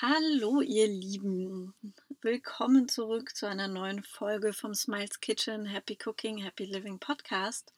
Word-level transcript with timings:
Hallo, 0.00 0.60
ihr 0.60 0.86
Lieben. 0.86 1.74
Willkommen 2.20 2.88
zurück 2.88 3.34
zu 3.34 3.48
einer 3.48 3.66
neuen 3.66 4.04
Folge 4.04 4.52
vom 4.52 4.72
Smiles 4.72 5.18
Kitchen 5.18 5.66
Happy 5.66 5.98
Cooking, 6.06 6.38
Happy 6.38 6.66
Living 6.66 7.00
Podcast. 7.00 7.74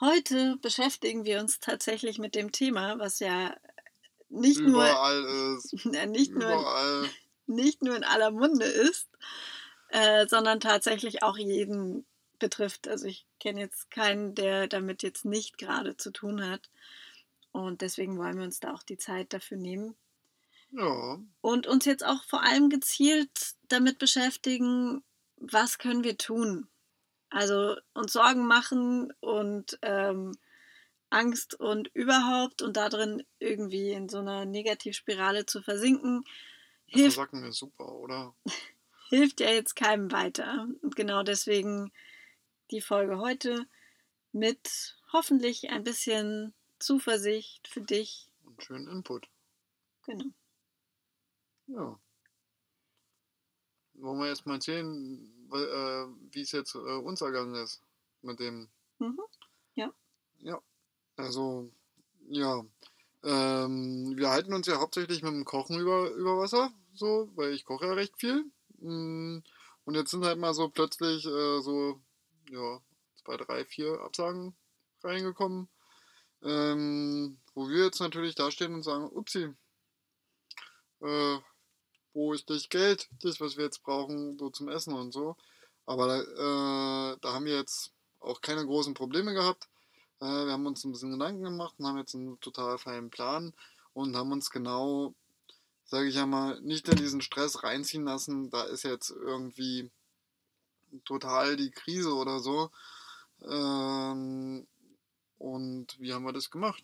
Heute 0.00 0.58
beschäftigen 0.60 1.24
wir 1.24 1.40
uns 1.40 1.60
tatsächlich 1.60 2.18
mit 2.18 2.34
dem 2.34 2.52
Thema, 2.52 2.98
was 2.98 3.20
ja 3.20 3.56
nicht 4.28 4.58
Überall 4.60 5.22
nur, 5.22 5.56
ist. 5.56 5.86
nicht, 5.86 6.32
Überall. 6.32 7.08
Nur, 7.46 7.56
nicht 7.56 7.82
nur 7.82 7.96
in 7.96 8.04
aller 8.04 8.30
Munde 8.30 8.66
ist, 8.66 9.08
äh, 9.88 10.26
sondern 10.26 10.60
tatsächlich 10.60 11.22
auch 11.22 11.38
jeden 11.38 12.04
betrifft. 12.38 12.86
Also 12.86 13.06
ich 13.06 13.24
kenne 13.40 13.60
jetzt 13.60 13.90
keinen, 13.90 14.34
der 14.34 14.68
damit 14.68 15.02
jetzt 15.02 15.24
nicht 15.24 15.56
gerade 15.56 15.96
zu 15.96 16.10
tun 16.10 16.46
hat. 16.46 16.68
Und 17.50 17.80
deswegen 17.80 18.18
wollen 18.18 18.36
wir 18.36 18.44
uns 18.44 18.60
da 18.60 18.74
auch 18.74 18.82
die 18.82 18.98
Zeit 18.98 19.32
dafür 19.32 19.56
nehmen. 19.56 19.96
Ja. 20.76 21.18
Und 21.40 21.66
uns 21.66 21.86
jetzt 21.86 22.04
auch 22.04 22.22
vor 22.24 22.42
allem 22.42 22.68
gezielt 22.68 23.30
damit 23.68 23.98
beschäftigen, 23.98 25.02
was 25.36 25.78
können 25.78 26.04
wir 26.04 26.18
tun? 26.18 26.68
Also 27.30 27.76
uns 27.94 28.12
Sorgen 28.12 28.46
machen 28.46 29.12
und 29.20 29.78
ähm, 29.82 30.32
Angst 31.08 31.58
und 31.58 31.88
überhaupt 31.94 32.62
und 32.62 32.76
darin 32.76 33.24
irgendwie 33.38 33.92
in 33.92 34.08
so 34.08 34.18
einer 34.18 34.44
Negativspirale 34.44 35.46
zu 35.46 35.62
versinken. 35.62 36.24
Hilft, 36.86 37.14
Versacken 37.14 37.44
ist 37.44 37.58
super, 37.58 37.92
oder? 37.92 38.34
hilft 39.08 39.40
ja 39.40 39.50
jetzt 39.50 39.76
keinem 39.76 40.12
weiter. 40.12 40.68
Und 40.82 40.94
genau 40.94 41.22
deswegen 41.22 41.90
die 42.70 42.80
Folge 42.80 43.18
heute 43.18 43.66
mit 44.32 44.96
hoffentlich 45.12 45.70
ein 45.70 45.84
bisschen 45.84 46.52
Zuversicht 46.78 47.66
für 47.68 47.80
dich. 47.80 48.28
Und 48.44 48.62
schönen 48.62 48.88
Input. 48.88 49.28
Genau. 50.04 50.26
Ja. 51.68 51.98
Wollen 53.94 54.18
wir 54.18 54.28
erst 54.28 54.46
mal 54.46 54.54
erzählen, 54.54 55.32
äh, 55.52 56.06
wie 56.32 56.42
es 56.42 56.52
jetzt 56.52 56.74
äh, 56.74 56.78
uns 56.78 57.20
ergangen 57.20 57.54
ist 57.54 57.82
mit 58.22 58.40
dem. 58.40 58.68
Mhm. 58.98 59.20
Ja. 59.74 59.92
Ja. 60.38 60.60
Also, 61.16 61.70
ja. 62.28 62.64
Ähm, 63.22 64.16
wir 64.16 64.30
halten 64.30 64.52
uns 64.52 64.66
ja 64.66 64.78
hauptsächlich 64.78 65.22
mit 65.22 65.32
dem 65.32 65.44
Kochen 65.44 65.80
über, 65.80 66.10
über 66.10 66.38
Wasser, 66.38 66.70
so, 66.94 67.30
weil 67.34 67.52
ich 67.52 67.64
koche 67.64 67.86
ja 67.86 67.94
recht 67.94 68.16
viel. 68.18 68.44
Mm, 68.78 69.38
und 69.84 69.94
jetzt 69.94 70.10
sind 70.10 70.24
halt 70.24 70.38
mal 70.38 70.54
so 70.54 70.68
plötzlich 70.68 71.24
äh, 71.24 71.60
so, 71.60 72.00
ja, 72.50 72.80
zwei, 73.16 73.36
drei, 73.36 73.64
vier 73.64 74.00
Absagen 74.02 74.54
reingekommen. 75.02 75.68
Ähm, 76.42 77.38
wo 77.54 77.68
wir 77.68 77.86
jetzt 77.86 78.00
natürlich 78.00 78.34
dastehen 78.34 78.74
und 78.74 78.82
sagen, 78.82 79.08
upsi, 79.08 79.54
äh, 81.00 81.38
wo 82.16 82.32
ist 82.32 82.48
das 82.48 82.70
Geld, 82.70 83.08
das, 83.22 83.40
was 83.40 83.58
wir 83.58 83.64
jetzt 83.64 83.82
brauchen, 83.82 84.38
so 84.38 84.48
zum 84.48 84.68
Essen 84.68 84.94
und 84.94 85.12
so. 85.12 85.36
Aber 85.84 86.16
äh, 86.16 87.18
da 87.20 87.32
haben 87.34 87.44
wir 87.44 87.54
jetzt 87.54 87.92
auch 88.20 88.40
keine 88.40 88.64
großen 88.64 88.94
Probleme 88.94 89.34
gehabt. 89.34 89.68
Äh, 90.20 90.24
wir 90.24 90.52
haben 90.52 90.66
uns 90.66 90.82
ein 90.82 90.92
bisschen 90.92 91.12
Gedanken 91.12 91.44
gemacht 91.44 91.74
und 91.78 91.86
haben 91.86 91.98
jetzt 91.98 92.14
einen 92.14 92.40
total 92.40 92.78
feinen 92.78 93.10
Plan 93.10 93.52
und 93.92 94.16
haben 94.16 94.32
uns 94.32 94.50
genau, 94.50 95.14
sage 95.84 96.08
ich 96.08 96.14
ja 96.14 96.24
mal, 96.24 96.58
nicht 96.62 96.88
in 96.88 96.96
diesen 96.96 97.20
Stress 97.20 97.62
reinziehen 97.62 98.04
lassen. 98.04 98.48
Da 98.50 98.64
ist 98.64 98.82
jetzt 98.82 99.10
irgendwie 99.10 99.90
total 101.04 101.56
die 101.56 101.70
Krise 101.70 102.14
oder 102.14 102.40
so. 102.40 102.70
Ähm, 103.42 104.66
und 105.36 106.00
wie 106.00 106.14
haben 106.14 106.24
wir 106.24 106.32
das 106.32 106.50
gemacht? 106.50 106.82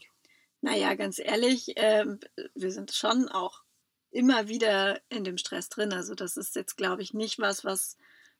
Naja, 0.61 0.95
ganz 0.95 1.19
ehrlich, 1.19 1.75
äh, 1.79 2.05
wir 2.55 2.71
sind 2.71 2.93
schon 2.93 3.31
auch 3.31 3.63
immer 4.13 4.47
wieder 4.47 5.01
in 5.09 5.25
dem 5.25 5.39
Stress 5.39 5.69
drin. 5.69 5.93
Also 5.93 6.15
das 6.15 6.37
ist 6.37 6.55
jetzt, 6.55 6.77
glaube 6.77 7.03
ich, 7.03 7.15
nicht 7.15 7.39
was, 7.39 7.65
was, 7.65 7.97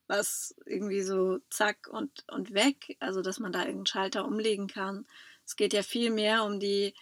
was 0.07 0.55
irgendwie 0.67 1.03
so 1.03 1.39
zack 1.51 1.89
und, 1.91 2.25
und 2.31 2.53
weg, 2.55 2.97
also 3.01 3.23
dass 3.23 3.41
man 3.41 3.53
da 3.53 3.61
irgendeinen 3.61 3.87
Schalter 3.87 4.27
umlegen 4.27 4.69
kann. 4.69 5.07
Es 5.45 5.57
geht 5.57 5.73
ja 5.73 5.83
viel 5.83 6.11
mehr 6.11 6.45
um 6.45 6.61
die, 6.61 6.95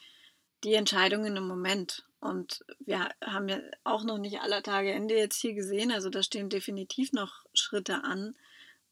die 0.65 0.75
Entscheidungen 0.75 1.37
im 1.37 1.47
Moment. 1.47 2.07
Und 2.21 2.65
wir 2.79 3.09
haben 3.25 3.49
ja 3.49 3.61
auch 3.83 4.05
noch 4.05 4.19
nicht 4.19 4.41
aller 4.41 4.63
Tage 4.63 4.93
Ende 4.93 5.17
jetzt 5.17 5.37
hier 5.37 5.55
gesehen. 5.55 5.91
Also 5.91 6.09
da 6.09 6.23
stehen 6.23 6.49
definitiv 6.49 7.13
noch 7.13 7.45
Schritte 7.53 8.05
an. 8.05 8.37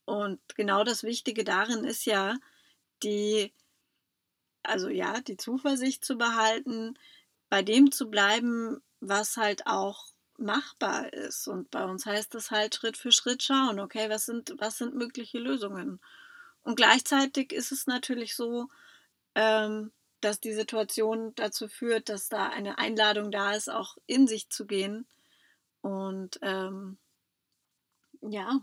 Und 0.04 0.40
genau 0.56 0.84
das 0.84 1.02
Wichtige 1.04 1.44
darin 1.44 1.84
ist 1.84 2.04
ja, 2.04 2.36
die, 3.02 3.52
also 4.62 4.88
ja, 4.88 5.20
die 5.20 5.36
Zuversicht 5.36 6.04
zu 6.04 6.16
behalten, 6.16 6.98
bei 7.48 7.62
dem 7.62 7.92
zu 7.92 8.10
bleiben, 8.10 8.82
was 9.00 9.36
halt 9.36 9.66
auch 9.66 10.06
machbar 10.38 11.12
ist. 11.12 11.48
Und 11.48 11.70
bei 11.70 11.84
uns 11.84 12.06
heißt 12.06 12.34
das 12.34 12.50
halt 12.50 12.74
Schritt 12.74 12.96
für 12.96 13.12
Schritt 13.12 13.42
schauen, 13.42 13.80
okay, 13.80 14.08
was 14.08 14.26
sind, 14.26 14.54
was 14.58 14.78
sind 14.78 14.94
mögliche 14.94 15.38
Lösungen? 15.38 16.00
Und 16.62 16.76
gleichzeitig 16.76 17.52
ist 17.52 17.72
es 17.72 17.86
natürlich 17.86 18.36
so, 18.36 18.68
ähm, 19.34 19.92
dass 20.20 20.40
die 20.40 20.52
Situation 20.52 21.34
dazu 21.34 21.68
führt, 21.68 22.08
dass 22.08 22.28
da 22.28 22.48
eine 22.48 22.78
Einladung 22.78 23.30
da 23.30 23.54
ist, 23.54 23.70
auch 23.70 23.96
in 24.06 24.26
sich 24.26 24.48
zu 24.50 24.66
gehen. 24.66 25.06
Und 25.80 26.38
ähm, 26.42 26.98
ja, 28.20 28.60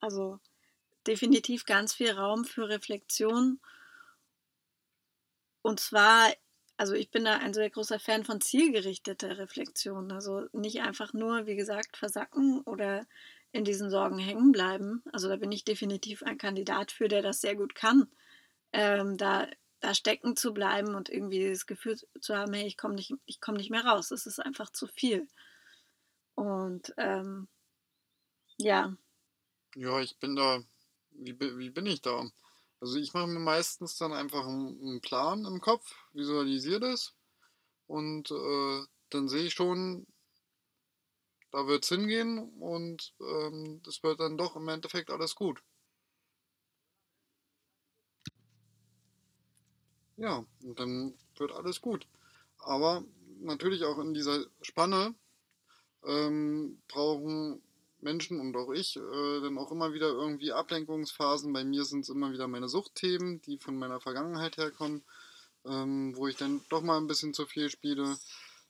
also 0.00 0.40
definitiv 1.06 1.64
ganz 1.64 1.94
viel 1.94 2.12
Raum 2.12 2.44
für 2.44 2.68
Reflexion. 2.68 3.60
Und 5.62 5.80
zwar 5.80 6.32
also 6.76 6.94
ich 6.94 7.10
bin 7.10 7.24
da 7.24 7.36
ein 7.36 7.54
sehr 7.54 7.70
großer 7.70 8.00
Fan 8.00 8.24
von 8.24 8.40
zielgerichteter 8.40 9.38
Reflexion. 9.38 10.10
Also 10.12 10.48
nicht 10.52 10.80
einfach 10.82 11.12
nur, 11.12 11.46
wie 11.46 11.56
gesagt, 11.56 11.96
versacken 11.96 12.62
oder 12.62 13.06
in 13.52 13.64
diesen 13.64 13.90
Sorgen 13.90 14.18
hängen 14.18 14.50
bleiben. 14.50 15.02
Also 15.12 15.28
da 15.28 15.36
bin 15.36 15.52
ich 15.52 15.64
definitiv 15.64 16.22
ein 16.24 16.38
Kandidat 16.38 16.90
für, 16.90 17.08
der 17.08 17.22
das 17.22 17.40
sehr 17.40 17.54
gut 17.54 17.74
kann. 17.74 18.08
Ähm, 18.72 19.16
da, 19.16 19.46
da 19.78 19.94
stecken 19.94 20.36
zu 20.36 20.52
bleiben 20.52 20.96
und 20.96 21.08
irgendwie 21.08 21.48
das 21.48 21.66
Gefühl 21.66 21.96
zu 22.20 22.36
haben, 22.36 22.52
hey, 22.52 22.66
ich 22.66 22.76
komme 22.76 22.96
nicht, 22.96 23.14
komm 23.40 23.54
nicht 23.54 23.70
mehr 23.70 23.84
raus. 23.84 24.10
Es 24.10 24.26
ist 24.26 24.40
einfach 24.40 24.70
zu 24.70 24.88
viel. 24.88 25.28
Und 26.34 26.92
ähm, 26.96 27.46
ja. 28.58 28.96
Ja, 29.76 30.00
ich 30.00 30.18
bin 30.18 30.34
da, 30.34 30.60
wie, 31.12 31.38
wie 31.38 31.70
bin 31.70 31.86
ich 31.86 32.02
da? 32.02 32.28
Also 32.84 32.98
ich 32.98 33.14
mache 33.14 33.28
mir 33.28 33.38
meistens 33.40 33.96
dann 33.96 34.12
einfach 34.12 34.46
einen 34.46 35.00
Plan 35.00 35.46
im 35.46 35.62
Kopf, 35.62 35.96
visualisiere 36.12 36.80
das 36.80 37.14
und 37.86 38.30
äh, 38.30 38.82
dann 39.08 39.26
sehe 39.26 39.44
ich 39.44 39.54
schon, 39.54 40.06
da 41.50 41.66
wird 41.66 41.84
es 41.84 41.88
hingehen 41.88 42.38
und 42.60 43.14
ähm, 43.22 43.80
das 43.84 44.02
wird 44.02 44.20
dann 44.20 44.36
doch 44.36 44.54
im 44.54 44.68
Endeffekt 44.68 45.08
alles 45.08 45.34
gut. 45.34 45.62
Ja, 50.18 50.44
und 50.62 50.78
dann 50.78 51.14
wird 51.36 51.52
alles 51.52 51.80
gut. 51.80 52.06
Aber 52.58 53.02
natürlich 53.40 53.82
auch 53.84 53.98
in 53.98 54.12
dieser 54.12 54.44
Spanne 54.60 55.14
ähm, 56.04 56.82
brauchen 56.88 57.63
Menschen 58.04 58.38
und 58.38 58.56
auch 58.56 58.70
ich 58.70 58.96
äh, 58.96 59.40
dann 59.40 59.58
auch 59.58 59.72
immer 59.72 59.92
wieder 59.92 60.08
irgendwie 60.08 60.52
Ablenkungsphasen. 60.52 61.52
Bei 61.52 61.64
mir 61.64 61.84
sind 61.84 62.00
es 62.00 62.10
immer 62.10 62.32
wieder 62.32 62.46
meine 62.46 62.68
Suchtthemen, 62.68 63.40
die 63.42 63.58
von 63.58 63.76
meiner 63.76 64.00
Vergangenheit 64.00 64.58
herkommen, 64.58 65.02
ähm, 65.64 66.14
wo 66.16 66.28
ich 66.28 66.36
dann 66.36 66.60
doch 66.68 66.82
mal 66.82 66.98
ein 66.98 67.06
bisschen 67.06 67.34
zu 67.34 67.46
viel 67.46 67.70
spiele, 67.70 68.16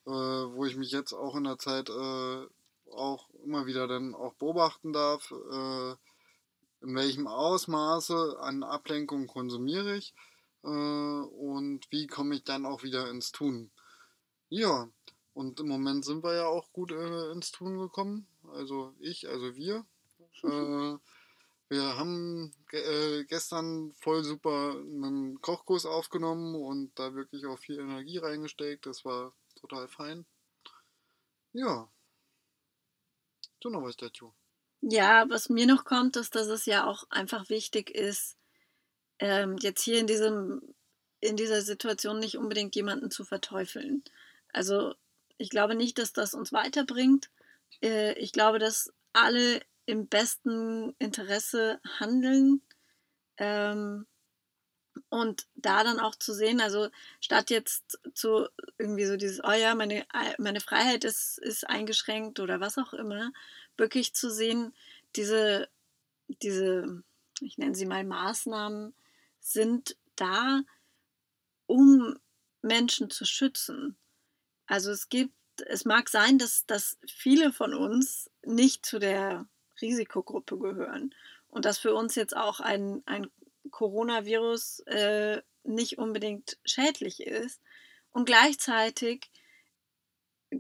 äh, 0.07 0.11
wo 0.11 0.65
ich 0.65 0.77
mich 0.77 0.91
jetzt 0.93 1.13
auch 1.13 1.35
in 1.35 1.45
der 1.45 1.59
Zeit 1.59 1.91
äh, 1.91 2.47
auch 2.91 3.29
immer 3.45 3.67
wieder 3.67 3.89
dann 3.89 4.15
auch 4.15 4.35
beobachten 4.35 4.93
darf, 4.93 5.31
äh, 5.31 5.91
in 6.81 6.95
welchem 6.95 7.27
Ausmaße 7.27 8.39
an 8.41 8.63
Ablenkung 8.63 9.27
konsumiere 9.27 9.97
ich 9.97 10.15
äh, 10.63 10.69
und 10.69 11.81
wie 11.91 12.07
komme 12.07 12.37
ich 12.37 12.45
dann 12.45 12.67
auch 12.67 12.83
wieder 12.83 13.11
ins 13.11 13.33
Tun. 13.33 13.71
Ja, 14.49 14.89
und 15.33 15.59
im 15.59 15.67
Moment 15.67 16.05
sind 16.05 16.23
wir 16.23 16.35
ja 16.35 16.47
auch 16.47 16.73
gut 16.73 16.93
äh, 16.93 17.33
ins 17.33 17.51
Tun 17.51 17.79
gekommen 17.79 18.29
also 18.55 18.95
ich, 19.01 19.29
also 19.29 19.55
wir. 19.57 19.87
äh, 20.43 20.99
wir 21.69 21.97
haben 21.97 22.55
äh, 22.73 23.25
gestern 23.25 23.93
voll 23.93 24.23
super 24.23 24.73
einen 24.73 25.41
Kochkurs 25.41 25.87
aufgenommen 25.87 26.55
und 26.55 26.99
da 26.99 27.15
wirklich 27.15 27.47
auch 27.47 27.59
viel 27.59 27.79
Energie 27.79 28.19
reingesteckt. 28.19 28.87
Das 28.87 29.05
war 29.05 29.35
total 29.61 29.89
fein. 29.89 30.27
Ja. 31.53 31.89
Du 33.61 33.71
noch 33.71 33.83
was 33.83 33.97
dazu? 33.97 34.35
Ja, 34.83 35.25
was 35.31 35.49
mir 35.49 35.67
noch 35.67 35.85
kommt, 35.85 36.17
ist, 36.17 36.35
dass 36.35 36.49
es 36.49 36.67
ja 36.67 36.87
auch 36.87 37.05
einfach 37.09 37.49
wichtig 37.49 37.91
ist, 37.91 38.37
ähm, 39.19 39.57
jetzt 39.59 39.83
hier 39.83 39.99
in 39.99 40.07
diesem 40.07 40.75
in 41.21 41.37
dieser 41.37 41.63
Situation 41.63 42.19
nicht 42.19 42.37
unbedingt 42.37 42.77
jemanden 42.77 43.11
zu 43.11 43.25
verteufeln. 43.25 44.05
Also 44.53 44.95
ich 45.39 45.49
glaube 45.49 45.75
nicht, 45.75 45.99
dass 45.99 46.13
das 46.13 46.35
uns 46.35 46.53
weiterbringt. 46.53 47.31
Äh, 47.83 48.13
ich 48.19 48.33
glaube, 48.33 48.59
dass 48.59 48.93
alle 49.13 49.61
im 49.87 50.07
besten 50.09 50.95
Interesse 50.99 51.81
handeln. 52.01 52.63
Ähm, 53.39 54.07
Und 55.11 55.47
da 55.57 55.83
dann 55.85 55.99
auch 56.01 56.15
zu 56.17 56.33
sehen, 56.35 56.61
also 56.61 56.89
statt 57.21 57.51
jetzt 57.51 57.99
zu 58.15 58.49
irgendwie 58.79 59.07
so 59.07 59.17
dieses, 59.17 59.41
oh 59.43 59.53
ja, 59.53 59.75
meine, 59.75 60.07
meine 60.39 60.61
Freiheit 60.61 61.05
ist, 61.05 61.39
ist 61.39 61.69
eingeschränkt 61.69 62.41
oder 62.41 62.61
was 62.61 62.79
auch 62.79 62.95
immer, 62.95 63.33
wirklich 63.77 64.15
zu 64.15 64.31
sehen, 64.31 64.73
diese, 65.17 65.69
diese, 66.43 67.03
ich 67.41 67.59
nenne 67.59 67.75
sie 67.75 67.87
mal 67.87 68.05
Maßnahmen, 68.05 68.95
sind 69.41 69.97
da, 70.17 70.63
um 71.67 72.19
Menschen 72.63 73.11
zu 73.11 73.25
schützen. 73.25 73.97
Also 74.67 74.93
es 74.93 75.09
gibt, 75.09 75.35
es 75.63 75.85
mag 75.85 76.09
sein, 76.09 76.39
dass, 76.39 76.67
dass 76.67 76.99
viele 77.07 77.53
von 77.53 77.75
uns 77.75 78.31
nicht 78.45 78.85
zu 78.85 78.99
der 78.99 79.47
Risikogruppe 79.81 80.59
gehören 80.59 81.15
und 81.49 81.65
dass 81.65 81.79
für 81.79 81.95
uns 81.95 82.15
jetzt 82.15 82.37
auch 82.37 82.61
ein, 82.61 83.03
ein 83.07 83.31
Coronavirus 83.71 84.81
äh, 84.81 85.43
nicht 85.65 85.99
unbedingt 85.99 86.59
schädlich 86.65 87.21
ist. 87.21 87.61
Und 88.13 88.27
gleichzeitig 88.27 89.31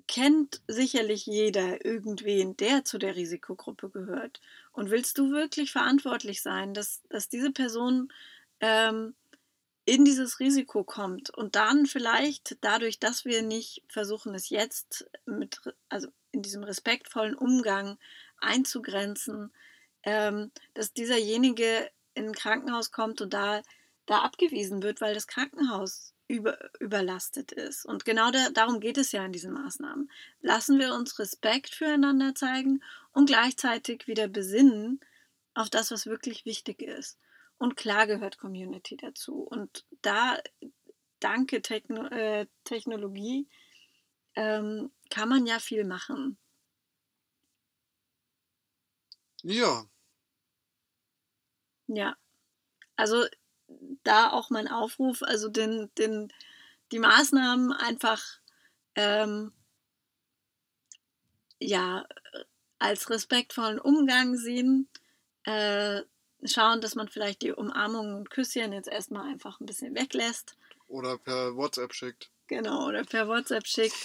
kennt 0.08 0.62
sicherlich 0.66 1.26
jeder 1.26 1.84
irgendwen, 1.84 2.56
der 2.56 2.84
zu 2.84 2.98
der 2.98 3.14
Risikogruppe 3.14 3.90
gehört. 3.90 4.40
Und 4.72 4.90
willst 4.90 5.18
du 5.18 5.30
wirklich 5.30 5.70
verantwortlich 5.70 6.42
sein, 6.42 6.74
dass, 6.74 7.02
dass 7.08 7.28
diese 7.28 7.52
Person 7.52 8.12
ähm, 8.60 9.14
in 9.84 10.04
dieses 10.04 10.40
Risiko 10.40 10.82
kommt 10.84 11.30
und 11.30 11.56
dann 11.56 11.86
vielleicht 11.86 12.56
dadurch, 12.62 12.98
dass 12.98 13.24
wir 13.24 13.42
nicht 13.42 13.82
versuchen, 13.88 14.34
es 14.34 14.48
jetzt 14.48 15.06
mit, 15.26 15.60
also 15.88 16.08
in 16.32 16.42
diesem 16.42 16.64
respektvollen 16.64 17.34
Umgang 17.34 17.98
einzugrenzen, 18.38 19.52
ähm, 20.02 20.50
dass 20.72 20.92
dieserjenige 20.92 21.90
in 22.14 22.28
ein 22.28 22.34
Krankenhaus 22.34 22.92
kommt 22.92 23.20
und 23.20 23.34
da, 23.34 23.62
da 24.06 24.20
abgewiesen 24.20 24.82
wird, 24.82 25.00
weil 25.00 25.14
das 25.14 25.26
Krankenhaus 25.26 26.14
über, 26.28 26.58
überlastet 26.80 27.52
ist. 27.52 27.84
Und 27.84 28.04
genau 28.04 28.30
da, 28.30 28.50
darum 28.50 28.80
geht 28.80 28.96
es 28.96 29.12
ja 29.12 29.24
in 29.24 29.32
diesen 29.32 29.52
Maßnahmen. 29.52 30.10
Lassen 30.40 30.78
wir 30.78 30.94
uns 30.94 31.18
Respekt 31.18 31.74
füreinander 31.74 32.34
zeigen 32.34 32.82
und 33.12 33.26
gleichzeitig 33.26 34.06
wieder 34.06 34.28
besinnen 34.28 35.00
auf 35.54 35.68
das, 35.70 35.90
was 35.90 36.06
wirklich 36.06 36.44
wichtig 36.44 36.82
ist. 36.82 37.18
Und 37.64 37.76
klar 37.76 38.06
gehört 38.06 38.36
Community 38.36 38.94
dazu. 38.98 39.36
Und 39.36 39.86
da, 40.02 40.36
danke 41.18 41.62
Techno 41.62 42.08
äh, 42.08 42.46
Technologie, 42.64 43.48
ähm, 44.34 44.92
kann 45.08 45.30
man 45.30 45.46
ja 45.46 45.58
viel 45.58 45.86
machen. 45.86 46.36
Ja. 49.42 49.86
Ja. 51.86 52.18
Also 52.96 53.24
da 54.02 54.30
auch 54.30 54.50
mein 54.50 54.68
Aufruf, 54.68 55.22
also 55.22 55.48
den, 55.48 55.90
den, 55.96 56.30
die 56.92 56.98
Maßnahmen 56.98 57.72
einfach 57.72 58.22
ähm, 58.94 59.54
ja 61.60 62.04
als 62.78 63.08
respektvollen 63.08 63.78
Umgang 63.78 64.36
sehen, 64.36 64.90
äh, 65.44 66.02
schauen, 66.46 66.80
dass 66.80 66.94
man 66.94 67.08
vielleicht 67.08 67.42
die 67.42 67.52
Umarmungen 67.52 68.14
und 68.14 68.30
Küsschen 68.30 68.72
jetzt 68.72 68.88
erstmal 68.88 69.30
einfach 69.30 69.60
ein 69.60 69.66
bisschen 69.66 69.94
weglässt. 69.94 70.56
Oder 70.88 71.18
per 71.18 71.56
WhatsApp 71.56 71.94
schickt. 71.94 72.30
Genau, 72.46 72.86
oder 72.88 73.04
per 73.04 73.28
WhatsApp 73.28 73.66
schickt. 73.66 73.96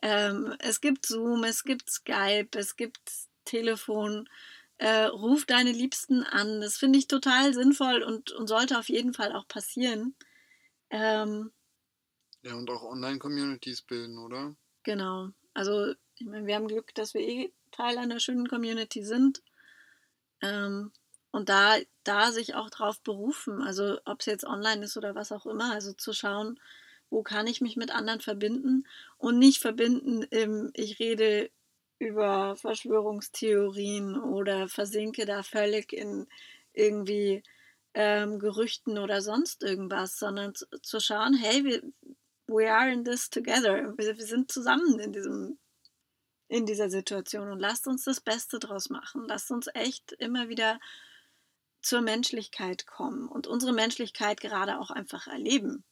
Ähm, 0.00 0.54
es 0.58 0.80
gibt 0.80 1.06
Zoom, 1.06 1.44
es 1.44 1.62
gibt 1.64 1.90
Skype, 1.90 2.58
es 2.58 2.76
gibt 2.76 3.00
Telefon. 3.44 4.28
Äh, 4.78 5.04
ruf 5.04 5.44
deine 5.44 5.70
Liebsten 5.70 6.24
an. 6.24 6.60
Das 6.60 6.76
finde 6.76 6.98
ich 6.98 7.06
total 7.06 7.54
sinnvoll 7.54 8.02
und, 8.02 8.32
und 8.32 8.48
sollte 8.48 8.78
auf 8.78 8.88
jeden 8.88 9.14
Fall 9.14 9.32
auch 9.32 9.46
passieren. 9.46 10.16
Ähm, 10.90 11.52
ja, 12.42 12.54
und 12.54 12.68
auch 12.68 12.82
Online-Communities 12.82 13.82
bilden, 13.82 14.18
oder? 14.18 14.56
Genau. 14.82 15.28
Also, 15.54 15.94
ich 16.18 16.26
meine, 16.26 16.46
wir 16.46 16.56
haben 16.56 16.66
Glück, 16.66 16.94
dass 16.94 17.14
wir 17.14 17.20
eh 17.20 17.52
Teil 17.70 17.98
einer 17.98 18.18
schönen 18.18 18.48
Community 18.48 19.04
sind. 19.04 19.42
Ähm, 20.40 20.92
und 21.32 21.48
da, 21.48 21.76
da 22.04 22.30
sich 22.30 22.54
auch 22.54 22.70
drauf 22.70 23.00
berufen, 23.00 23.62
also 23.62 23.98
ob 24.04 24.20
es 24.20 24.26
jetzt 24.26 24.44
online 24.44 24.84
ist 24.84 24.96
oder 24.96 25.14
was 25.14 25.32
auch 25.32 25.46
immer, 25.46 25.72
also 25.72 25.92
zu 25.92 26.12
schauen, 26.12 26.60
wo 27.10 27.22
kann 27.22 27.46
ich 27.46 27.60
mich 27.60 27.76
mit 27.76 27.90
anderen 27.90 28.20
verbinden 28.20 28.86
und 29.18 29.38
nicht 29.38 29.60
verbinden 29.60 30.22
im, 30.22 30.70
ich 30.74 30.98
rede 30.98 31.50
über 31.98 32.56
Verschwörungstheorien 32.56 34.20
oder 34.20 34.68
versinke 34.68 35.24
da 35.24 35.42
völlig 35.42 35.92
in 35.92 36.26
irgendwie 36.72 37.42
ähm, 37.94 38.38
Gerüchten 38.38 38.98
oder 38.98 39.20
sonst 39.22 39.62
irgendwas, 39.62 40.18
sondern 40.18 40.54
zu, 40.54 40.66
zu 40.82 41.00
schauen, 41.00 41.34
hey, 41.34 41.64
wir, 41.64 41.82
we 42.46 42.70
are 42.70 42.90
in 42.90 43.04
this 43.04 43.30
together. 43.30 43.94
Wir, 43.96 44.18
wir 44.18 44.26
sind 44.26 44.50
zusammen 44.50 44.98
in 44.98 45.12
diesem 45.12 45.58
in 46.48 46.66
dieser 46.66 46.90
Situation 46.90 47.50
und 47.50 47.60
lasst 47.60 47.86
uns 47.86 48.04
das 48.04 48.20
Beste 48.20 48.58
draus 48.58 48.90
machen. 48.90 49.24
Lasst 49.26 49.50
uns 49.50 49.68
echt 49.72 50.12
immer 50.12 50.50
wieder 50.50 50.78
zur 51.82 52.00
Menschlichkeit 52.00 52.86
kommen 52.86 53.28
und 53.28 53.46
unsere 53.46 53.72
Menschlichkeit 53.72 54.40
gerade 54.40 54.78
auch 54.80 54.90
einfach 54.90 55.26
erleben. 55.26 55.84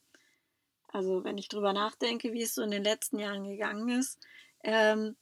Also 0.92 1.24
wenn 1.24 1.38
ich 1.38 1.48
drüber 1.48 1.72
nachdenke, 1.72 2.32
wie 2.32 2.42
es 2.42 2.54
so 2.54 2.62
in 2.62 2.70
den 2.70 2.84
letzten 2.84 3.18
Jahren 3.18 3.44
gegangen 3.44 3.88
ist, 4.00 4.18
ähm, 4.62 5.16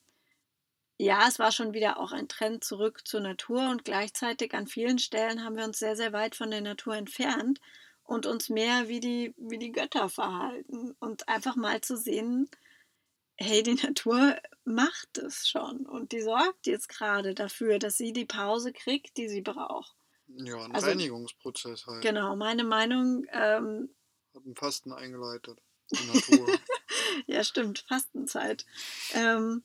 ja, 0.98 1.28
es 1.28 1.38
war 1.38 1.52
schon 1.52 1.74
wieder 1.74 2.00
auch 2.00 2.10
ein 2.12 2.28
Trend 2.28 2.64
zurück 2.64 3.06
zur 3.06 3.20
Natur 3.20 3.70
und 3.70 3.84
gleichzeitig 3.84 4.54
an 4.54 4.66
vielen 4.66 4.98
Stellen 4.98 5.44
haben 5.44 5.56
wir 5.56 5.64
uns 5.64 5.78
sehr, 5.78 5.94
sehr 5.96 6.12
weit 6.12 6.34
von 6.34 6.50
der 6.50 6.60
Natur 6.60 6.96
entfernt 6.96 7.60
und 8.02 8.26
uns 8.26 8.48
mehr 8.48 8.88
wie 8.88 9.00
die, 9.00 9.34
wie 9.36 9.58
die 9.58 9.70
Götter 9.70 10.08
verhalten 10.08 10.96
und 10.98 11.28
einfach 11.28 11.54
mal 11.54 11.80
zu 11.82 11.96
sehen, 11.96 12.50
hey, 13.36 13.62
die 13.62 13.74
Natur 13.86 14.36
macht 14.64 15.18
es 15.18 15.48
schon 15.48 15.86
und 15.86 16.12
die 16.12 16.22
sorgt 16.22 16.66
jetzt 16.66 16.88
gerade 16.88 17.34
dafür, 17.34 17.78
dass 17.78 17.96
sie 17.96 18.12
die 18.12 18.26
Pause 18.26 18.72
kriegt, 18.72 19.16
die 19.18 19.28
sie 19.28 19.42
braucht. 19.42 19.97
Ja, 20.28 20.62
ein 20.62 20.74
also, 20.74 20.86
Reinigungsprozess 20.86 21.86
halt. 21.86 22.02
Genau, 22.02 22.36
meine 22.36 22.64
Meinung. 22.64 23.24
Ähm, 23.32 23.94
Hat 24.34 24.44
ein 24.44 24.54
Fasten 24.54 24.92
eingeleitet. 24.92 25.60
Ja, 27.26 27.44
stimmt, 27.44 27.80
Fastenzeit. 27.80 28.64
Ähm, 29.12 29.64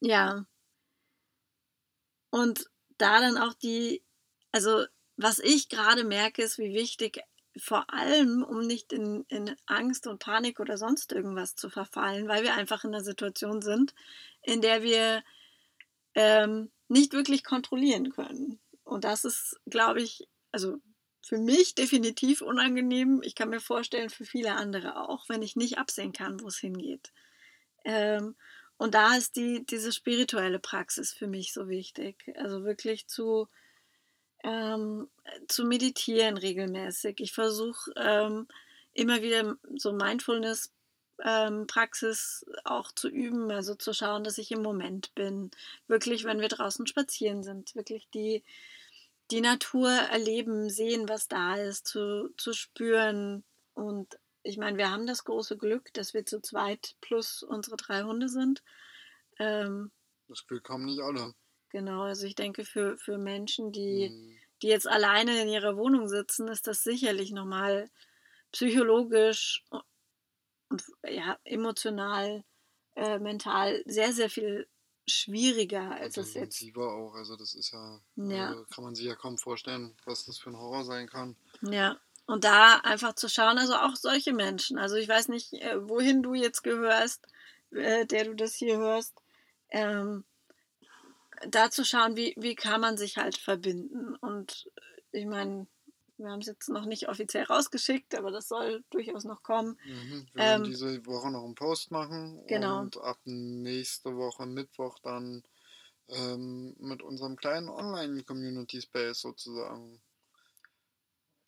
ja. 0.00 0.46
Und 2.30 2.70
da 2.98 3.20
dann 3.20 3.38
auch 3.38 3.54
die, 3.54 4.02
also 4.52 4.84
was 5.16 5.38
ich 5.38 5.68
gerade 5.68 6.04
merke, 6.04 6.42
ist, 6.42 6.58
wie 6.58 6.74
wichtig 6.74 7.20
vor 7.56 7.92
allem, 7.92 8.42
um 8.42 8.66
nicht 8.66 8.92
in, 8.92 9.24
in 9.28 9.56
Angst 9.64 10.06
und 10.06 10.18
Panik 10.18 10.60
oder 10.60 10.76
sonst 10.76 11.12
irgendwas 11.12 11.54
zu 11.54 11.70
verfallen, 11.70 12.28
weil 12.28 12.42
wir 12.42 12.54
einfach 12.54 12.84
in 12.84 12.94
einer 12.94 13.02
Situation 13.02 13.62
sind, 13.62 13.94
in 14.42 14.60
der 14.60 14.82
wir 14.82 15.24
ähm, 16.14 16.70
nicht 16.88 17.14
wirklich 17.14 17.44
kontrollieren 17.44 18.10
können. 18.10 18.60
Und 18.96 19.04
das 19.04 19.26
ist, 19.26 19.60
glaube 19.66 20.00
ich, 20.00 20.26
also 20.52 20.78
für 21.20 21.36
mich 21.36 21.74
definitiv 21.74 22.40
unangenehm. 22.40 23.20
Ich 23.22 23.34
kann 23.34 23.50
mir 23.50 23.60
vorstellen, 23.60 24.08
für 24.08 24.24
viele 24.24 24.54
andere 24.54 24.98
auch, 25.06 25.28
wenn 25.28 25.42
ich 25.42 25.54
nicht 25.54 25.76
absehen 25.76 26.14
kann, 26.14 26.40
wo 26.40 26.46
es 26.46 26.56
hingeht. 26.56 27.12
Ähm, 27.84 28.36
und 28.78 28.94
da 28.94 29.14
ist 29.14 29.36
die, 29.36 29.66
diese 29.66 29.92
spirituelle 29.92 30.58
Praxis 30.58 31.12
für 31.12 31.26
mich 31.26 31.52
so 31.52 31.68
wichtig. 31.68 32.32
Also 32.36 32.64
wirklich 32.64 33.06
zu, 33.06 33.48
ähm, 34.42 35.10
zu 35.46 35.66
meditieren 35.66 36.38
regelmäßig. 36.38 37.20
Ich 37.20 37.32
versuche 37.32 37.92
ähm, 37.98 38.48
immer 38.94 39.20
wieder 39.20 39.58
so 39.74 39.92
Mindfulness 39.92 40.72
ähm, 41.22 41.66
Praxis 41.66 42.46
auch 42.64 42.92
zu 42.92 43.10
üben, 43.10 43.50
also 43.50 43.74
zu 43.74 43.92
schauen, 43.92 44.24
dass 44.24 44.38
ich 44.38 44.50
im 44.52 44.62
Moment 44.62 45.14
bin. 45.14 45.50
Wirklich, 45.86 46.24
wenn 46.24 46.40
wir 46.40 46.48
draußen 46.48 46.86
spazieren 46.86 47.42
sind, 47.42 47.74
wirklich 47.74 48.08
die, 48.14 48.42
die 49.30 49.40
Natur 49.40 49.90
erleben, 49.90 50.70
sehen, 50.70 51.08
was 51.08 51.28
da 51.28 51.56
ist, 51.56 51.86
zu, 51.86 52.32
zu 52.36 52.52
spüren. 52.52 53.44
Und 53.74 54.18
ich 54.42 54.58
meine, 54.58 54.78
wir 54.78 54.90
haben 54.90 55.06
das 55.06 55.24
große 55.24 55.56
Glück, 55.56 55.92
dass 55.94 56.14
wir 56.14 56.24
zu 56.24 56.40
zweit 56.40 56.94
plus 57.00 57.42
unsere 57.42 57.76
drei 57.76 58.02
Hunde 58.02 58.28
sind. 58.28 58.62
Ähm, 59.38 59.90
das 60.28 60.46
Glück 60.46 60.68
haben 60.68 60.84
nicht 60.84 61.00
alle. 61.00 61.34
Genau, 61.70 62.02
also 62.02 62.26
ich 62.26 62.34
denke, 62.34 62.64
für, 62.64 62.96
für 62.96 63.18
Menschen, 63.18 63.72
die, 63.72 64.08
hm. 64.08 64.38
die 64.62 64.68
jetzt 64.68 64.88
alleine 64.88 65.42
in 65.42 65.48
ihrer 65.48 65.76
Wohnung 65.76 66.08
sitzen, 66.08 66.48
ist 66.48 66.66
das 66.66 66.82
sicherlich 66.82 67.32
nochmal 67.32 67.90
psychologisch 68.52 69.64
und 70.68 70.82
ja, 71.04 71.38
emotional, 71.44 72.44
äh, 72.94 73.18
mental 73.18 73.82
sehr, 73.86 74.12
sehr 74.12 74.30
viel 74.30 74.68
schwieriger 75.08 75.92
als 75.92 76.16
es 76.16 76.34
jetzt. 76.34 76.62
auch, 76.76 77.14
also 77.14 77.36
das 77.36 77.54
ist 77.54 77.72
ja, 77.72 78.00
ja. 78.16 78.48
Also 78.48 78.64
kann 78.64 78.84
man 78.84 78.94
sich 78.94 79.06
ja 79.06 79.14
kaum 79.14 79.38
vorstellen, 79.38 79.96
was 80.04 80.24
das 80.24 80.38
für 80.38 80.50
ein 80.50 80.58
Horror 80.58 80.84
sein 80.84 81.08
kann. 81.08 81.36
Ja, 81.62 81.98
und 82.26 82.44
da 82.44 82.78
einfach 82.78 83.14
zu 83.14 83.28
schauen, 83.28 83.58
also 83.58 83.74
auch 83.74 83.94
solche 83.94 84.32
Menschen, 84.32 84.78
also 84.78 84.96
ich 84.96 85.08
weiß 85.08 85.28
nicht, 85.28 85.52
äh, 85.54 85.88
wohin 85.88 86.22
du 86.22 86.34
jetzt 86.34 86.62
gehörst, 86.62 87.26
äh, 87.70 88.04
der 88.04 88.24
du 88.24 88.34
das 88.34 88.54
hier 88.54 88.78
hörst, 88.78 89.14
ähm, 89.70 90.24
da 91.48 91.70
zu 91.70 91.84
schauen, 91.84 92.16
wie, 92.16 92.34
wie 92.36 92.54
kann 92.54 92.80
man 92.80 92.96
sich 92.96 93.16
halt 93.16 93.36
verbinden 93.36 94.16
und 94.16 94.70
ich 95.12 95.26
meine, 95.26 95.66
Wir 96.18 96.30
haben 96.30 96.40
es 96.40 96.46
jetzt 96.46 96.68
noch 96.68 96.86
nicht 96.86 97.08
offiziell 97.08 97.44
rausgeschickt, 97.44 98.14
aber 98.14 98.30
das 98.30 98.48
soll 98.48 98.82
durchaus 98.90 99.24
noch 99.24 99.42
kommen. 99.42 99.78
Mhm. 99.84 100.26
Wir 100.32 100.42
werden 100.42 100.64
ähm, 100.64 100.70
diese 100.70 101.06
Woche 101.06 101.30
noch 101.30 101.44
einen 101.44 101.54
Post 101.54 101.90
machen 101.90 102.42
genau. 102.46 102.80
und 102.80 102.96
ab 102.98 103.18
nächste 103.24 104.16
Woche 104.16 104.46
Mittwoch 104.46 104.98
dann 105.00 105.42
ähm, 106.08 106.74
mit 106.78 107.02
unserem 107.02 107.36
kleinen 107.36 107.68
Online-Community 107.68 108.80
Space 108.80 109.20
sozusagen 109.20 110.00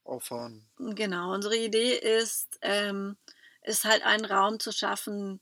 auffahren. 0.04 0.66
Genau, 0.78 1.32
unsere 1.32 1.56
Idee 1.56 1.94
ist, 1.94 2.58
ähm, 2.62 3.16
ist 3.62 3.84
halt 3.84 4.04
einen 4.04 4.24
Raum 4.24 4.58
zu 4.58 4.72
schaffen, 4.72 5.40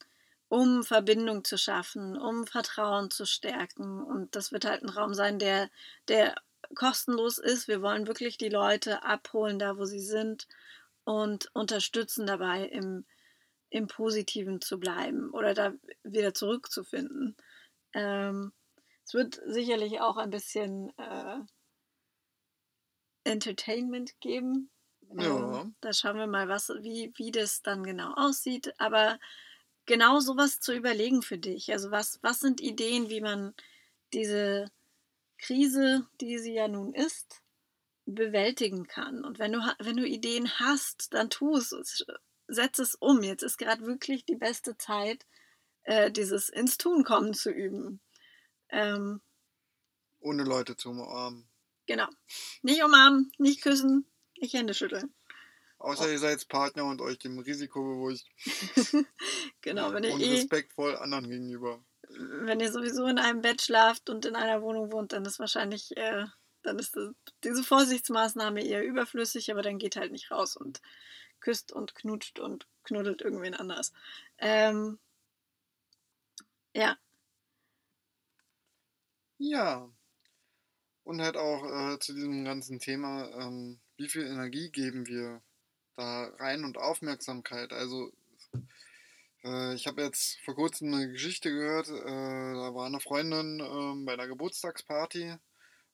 um 0.48 0.84
Verbindung 0.84 1.44
zu 1.44 1.56
schaffen, 1.56 2.16
um 2.16 2.46
Vertrauen 2.46 3.10
zu 3.10 3.26
stärken. 3.26 4.02
Und 4.02 4.36
das 4.36 4.52
wird 4.52 4.64
halt 4.64 4.82
ein 4.82 4.88
Raum 4.88 5.14
sein, 5.14 5.38
der, 5.38 5.70
der 6.08 6.34
kostenlos 6.74 7.38
ist. 7.38 7.68
Wir 7.68 7.82
wollen 7.82 8.06
wirklich 8.06 8.38
die 8.38 8.48
Leute 8.48 9.02
abholen, 9.02 9.58
da 9.58 9.76
wo 9.78 9.84
sie 9.84 10.00
sind 10.00 10.46
und 11.04 11.48
unterstützen 11.54 12.26
dabei, 12.26 12.64
im, 12.64 13.04
im 13.70 13.86
Positiven 13.86 14.60
zu 14.60 14.78
bleiben 14.78 15.30
oder 15.30 15.54
da 15.54 15.72
wieder 16.02 16.34
zurückzufinden. 16.34 17.36
Ähm, 17.92 18.52
es 19.04 19.14
wird 19.14 19.40
sicherlich 19.46 20.00
auch 20.00 20.16
ein 20.16 20.30
bisschen 20.30 20.92
äh, 20.98 21.38
Entertainment 23.24 24.18
geben. 24.20 24.70
Ja. 25.16 25.60
Ähm, 25.62 25.76
da 25.80 25.92
schauen 25.92 26.16
wir 26.16 26.26
mal, 26.26 26.48
was, 26.48 26.70
wie, 26.80 27.12
wie 27.16 27.30
das 27.30 27.62
dann 27.62 27.84
genau 27.84 28.12
aussieht. 28.14 28.74
Aber 28.78 29.18
genau 29.86 30.18
sowas 30.20 30.60
zu 30.60 30.74
überlegen 30.74 31.22
für 31.22 31.38
dich. 31.38 31.72
Also 31.72 31.90
was, 31.90 32.18
was 32.22 32.40
sind 32.40 32.60
Ideen, 32.60 33.08
wie 33.08 33.20
man 33.20 33.54
diese 34.12 34.70
Krise, 35.38 36.06
die 36.20 36.38
sie 36.38 36.54
ja 36.54 36.68
nun 36.68 36.94
ist, 36.94 37.42
bewältigen 38.06 38.86
kann. 38.86 39.24
Und 39.24 39.38
wenn 39.38 39.52
du, 39.52 39.60
wenn 39.78 39.96
du 39.96 40.06
Ideen 40.06 40.58
hast, 40.58 41.12
dann 41.12 41.30
tu 41.30 41.56
es, 41.56 41.74
setz 42.48 42.78
es 42.78 42.94
um. 42.94 43.22
Jetzt 43.22 43.42
ist 43.42 43.58
gerade 43.58 43.84
wirklich 43.84 44.24
die 44.24 44.36
beste 44.36 44.78
Zeit, 44.78 45.26
äh, 45.82 46.10
dieses 46.10 46.48
ins 46.48 46.78
Tun 46.78 47.04
kommen 47.04 47.34
zu 47.34 47.50
üben. 47.50 48.00
Ähm, 48.68 49.20
Ohne 50.20 50.44
Leute 50.44 50.76
zu 50.76 50.90
umarmen. 50.90 51.48
Genau. 51.86 52.08
Nicht 52.62 52.82
umarmen, 52.82 53.32
nicht 53.38 53.62
küssen, 53.62 54.06
nicht 54.40 54.54
Hände 54.54 54.74
schütteln. 54.74 55.14
Außer 55.78 56.06
oh. 56.06 56.08
ihr 56.08 56.18
seid 56.18 56.48
Partner 56.48 56.84
und 56.84 57.00
euch 57.00 57.18
dem 57.18 57.38
Risiko 57.38 57.82
bewusst. 57.82 58.28
genau, 59.60 59.92
wenn 59.92 60.04
ihr 60.04 60.14
und 60.14 60.20
eh, 60.20 60.34
respektvoll 60.34 60.96
anderen 60.96 61.28
gegenüber. 61.28 61.84
Wenn 62.18 62.60
ihr 62.60 62.72
sowieso 62.72 63.06
in 63.06 63.18
einem 63.18 63.42
Bett 63.42 63.62
schlaft 63.62 64.10
und 64.10 64.24
in 64.24 64.36
einer 64.36 64.62
Wohnung 64.62 64.92
wohnt, 64.92 65.12
dann 65.12 65.24
ist 65.24 65.38
wahrscheinlich, 65.38 65.96
äh, 65.96 66.26
dann 66.62 66.78
ist 66.78 66.96
das, 66.96 67.10
diese 67.44 67.62
Vorsichtsmaßnahme 67.62 68.64
eher 68.64 68.84
überflüssig, 68.84 69.50
aber 69.50 69.62
dann 69.62 69.78
geht 69.78 69.96
halt 69.96 70.12
nicht 70.12 70.30
raus 70.30 70.56
und 70.56 70.80
küsst 71.40 71.72
und 71.72 71.94
knutscht 71.94 72.38
und 72.38 72.66
knuddelt 72.84 73.22
irgendwen 73.22 73.54
anders. 73.54 73.92
Ähm, 74.38 74.98
ja. 76.74 76.96
Ja. 79.38 79.88
Und 81.04 81.20
halt 81.20 81.36
auch 81.36 81.64
äh, 81.64 81.98
zu 81.98 82.14
diesem 82.14 82.44
ganzen 82.44 82.80
Thema, 82.80 83.28
ähm, 83.40 83.78
wie 83.96 84.08
viel 84.08 84.26
Energie 84.26 84.70
geben 84.70 85.06
wir 85.06 85.42
da 85.96 86.24
rein 86.38 86.64
und 86.64 86.78
Aufmerksamkeit. 86.78 87.72
Also 87.72 88.12
ich 89.74 89.86
habe 89.86 90.02
jetzt 90.02 90.38
vor 90.44 90.54
kurzem 90.54 90.92
eine 90.92 91.10
Geschichte 91.12 91.50
gehört, 91.50 91.88
äh, 91.88 92.54
da 92.54 92.74
war 92.74 92.86
eine 92.86 93.00
Freundin 93.00 93.60
äh, 93.60 94.04
bei 94.04 94.14
einer 94.14 94.26
Geburtstagsparty 94.26 95.36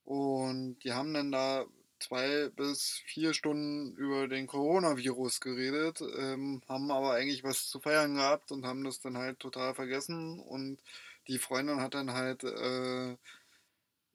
und 0.05 0.79
die 0.85 0.93
haben 0.93 1.15
dann 1.15 1.33
da 1.33 1.67
zwei 2.01 2.49
bis 2.57 3.01
vier 3.07 3.35
Stunden 3.35 3.95
über 3.97 4.29
den 4.29 4.47
Coronavirus 4.47 5.41
geredet, 5.41 6.01
ähm, 6.01 6.63
haben 6.69 6.91
aber 6.91 7.13
eigentlich 7.15 7.45
was 7.45 7.69
zu 7.69 7.81
feiern 7.81 8.17
gehabt 8.17 8.51
und 8.53 8.67
haben 8.67 8.85
das 8.85 9.01
dann 9.01 9.17
halt 9.19 9.39
total 9.41 9.75
vergessen 9.75 10.41
und 10.41 10.79
die 11.29 11.39
Freundin 11.39 11.81
hat 11.81 11.95
dann 11.95 12.13
halt 12.13 12.45
äh, 12.45 13.17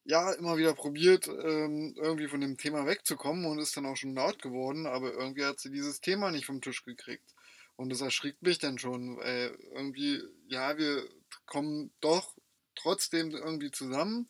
ja, 0.05 0.31
immer 0.33 0.57
wieder 0.57 0.73
probiert, 0.73 1.27
ähm, 1.27 1.93
irgendwie 1.97 2.27
von 2.27 2.41
dem 2.41 2.57
Thema 2.57 2.85
wegzukommen 2.85 3.45
und 3.45 3.59
ist 3.59 3.75
dann 3.77 3.85
auch 3.85 3.97
schon 3.97 4.15
laut 4.15 4.41
geworden, 4.41 4.87
aber 4.87 5.13
irgendwie 5.13 5.45
hat 5.45 5.59
sie 5.59 5.69
dieses 5.69 6.01
Thema 6.01 6.31
nicht 6.31 6.45
vom 6.45 6.61
Tisch 6.61 6.83
gekriegt. 6.83 7.36
Und 7.77 7.89
das 7.89 8.01
erschrickt 8.01 8.41
mich 8.41 8.59
dann 8.59 8.77
schon, 8.79 9.17
weil 9.17 9.57
irgendwie, 9.73 10.21
ja, 10.47 10.77
wir 10.77 11.07
kommen 11.45 11.91
doch 12.01 12.35
trotzdem 12.75 13.31
irgendwie 13.31 13.71
zusammen 13.71 14.29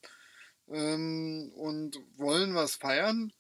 ähm, 0.68 1.52
und 1.56 1.98
wollen 2.18 2.56
was 2.56 2.76
feiern. 2.76 3.34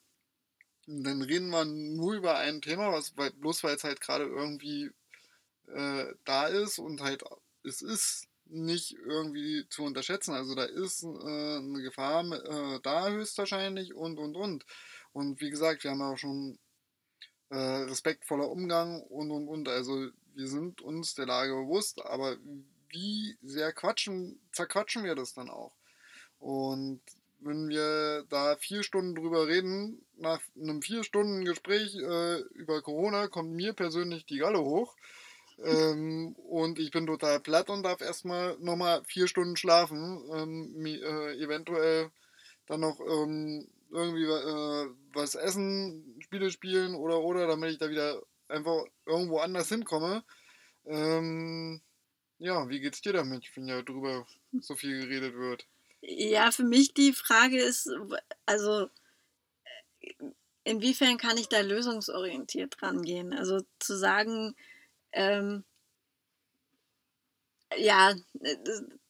Und 0.87 1.03
dann 1.03 1.21
reden 1.21 1.49
wir 1.49 1.65
nur 1.65 2.13
über 2.15 2.37
ein 2.37 2.61
Thema, 2.61 2.91
was 2.91 3.11
bloß 3.11 3.63
weil 3.63 3.75
es 3.75 3.83
halt 3.83 3.99
gerade 3.99 4.23
irgendwie 4.23 4.91
äh, 5.67 6.05
da 6.23 6.47
ist 6.47 6.79
und 6.79 7.01
halt 7.01 7.23
es 7.63 7.81
ist 7.81 8.27
nicht 8.45 8.93
irgendwie 8.93 9.67
zu 9.69 9.83
unterschätzen. 9.83 10.33
Also 10.33 10.55
da 10.55 10.63
ist 10.63 11.03
äh, 11.03 11.57
eine 11.57 11.81
Gefahr 11.81 12.23
äh, 12.31 12.79
da 12.81 13.09
höchstwahrscheinlich 13.09 13.93
und 13.93 14.17
und 14.19 14.35
und. 14.35 14.65
Und 15.11 15.41
wie 15.41 15.49
gesagt, 15.49 15.83
wir 15.83 15.91
haben 15.91 16.01
auch 16.01 16.17
schon 16.17 16.57
äh, 17.49 17.55
respektvoller 17.55 18.49
Umgang 18.49 19.01
und 19.03 19.31
und 19.31 19.47
und. 19.47 19.67
Also 19.67 20.09
wir 20.35 20.47
sind 20.47 20.81
uns 20.81 21.15
der 21.15 21.25
Lage 21.25 21.53
bewusst, 21.53 22.03
aber 22.05 22.37
wie 22.89 23.37
sehr 23.41 23.73
quatschen, 23.73 24.39
zerquatschen 24.51 25.03
wir 25.03 25.15
das 25.15 25.33
dann 25.33 25.49
auch? 25.49 25.73
Und 26.39 27.01
wenn 27.39 27.69
wir 27.69 28.23
da 28.29 28.55
vier 28.57 28.83
Stunden 28.83 29.15
drüber 29.15 29.47
reden, 29.47 30.05
nach 30.17 30.41
einem 30.55 30.81
vier 30.81 31.03
Stunden 31.03 31.45
Gespräch 31.45 31.95
äh, 31.95 32.39
über 32.53 32.81
Corona 32.81 33.27
kommt 33.27 33.51
mir 33.51 33.73
persönlich 33.73 34.25
die 34.25 34.37
Galle 34.37 34.59
hoch 34.59 34.95
ähm, 35.63 36.35
und 36.47 36.77
ich 36.77 36.91
bin 36.91 37.07
total 37.07 37.39
platt 37.39 37.69
und 37.69 37.83
darf 37.83 38.01
erstmal 38.01 38.57
nochmal 38.59 39.03
vier 39.05 39.27
Stunden 39.27 39.55
schlafen. 39.55 40.21
Ähm, 40.33 40.85
äh, 40.85 41.43
eventuell 41.43 42.11
dann 42.67 42.81
noch 42.81 42.99
ähm, 42.99 43.67
irgendwie 43.89 44.23
äh, 44.23 44.89
was 45.13 45.35
essen, 45.35 46.19
Spiele 46.21 46.51
spielen 46.51 46.95
oder 46.95 47.21
oder, 47.21 47.47
damit 47.47 47.71
ich 47.71 47.77
da 47.77 47.89
wieder 47.89 48.21
einfach 48.47 48.85
irgendwo 49.05 49.39
anders 49.39 49.69
hinkomme. 49.69 50.23
Ähm, 50.85 51.81
ja, 52.39 52.69
wie 52.69 52.79
geht's 52.79 53.01
dir 53.01 53.13
damit, 53.13 53.49
wenn 53.55 53.67
ja 53.67 53.81
drüber 53.81 54.25
so 54.59 54.75
viel 54.75 55.01
geredet 55.01 55.35
wird? 55.35 55.65
Ja, 56.01 56.51
für 56.51 56.63
mich 56.63 56.93
die 56.93 57.13
Frage 57.13 57.59
ist, 57.59 57.89
also 58.45 58.89
inwiefern 60.63 61.17
kann 61.17 61.37
ich 61.37 61.49
da 61.49 61.61
lösungsorientiert 61.61 62.81
rangehen? 62.81 63.33
Also 63.33 63.61
zu 63.79 63.97
sagen, 63.97 64.55
ähm, 65.11 65.63
ja, 67.75 68.15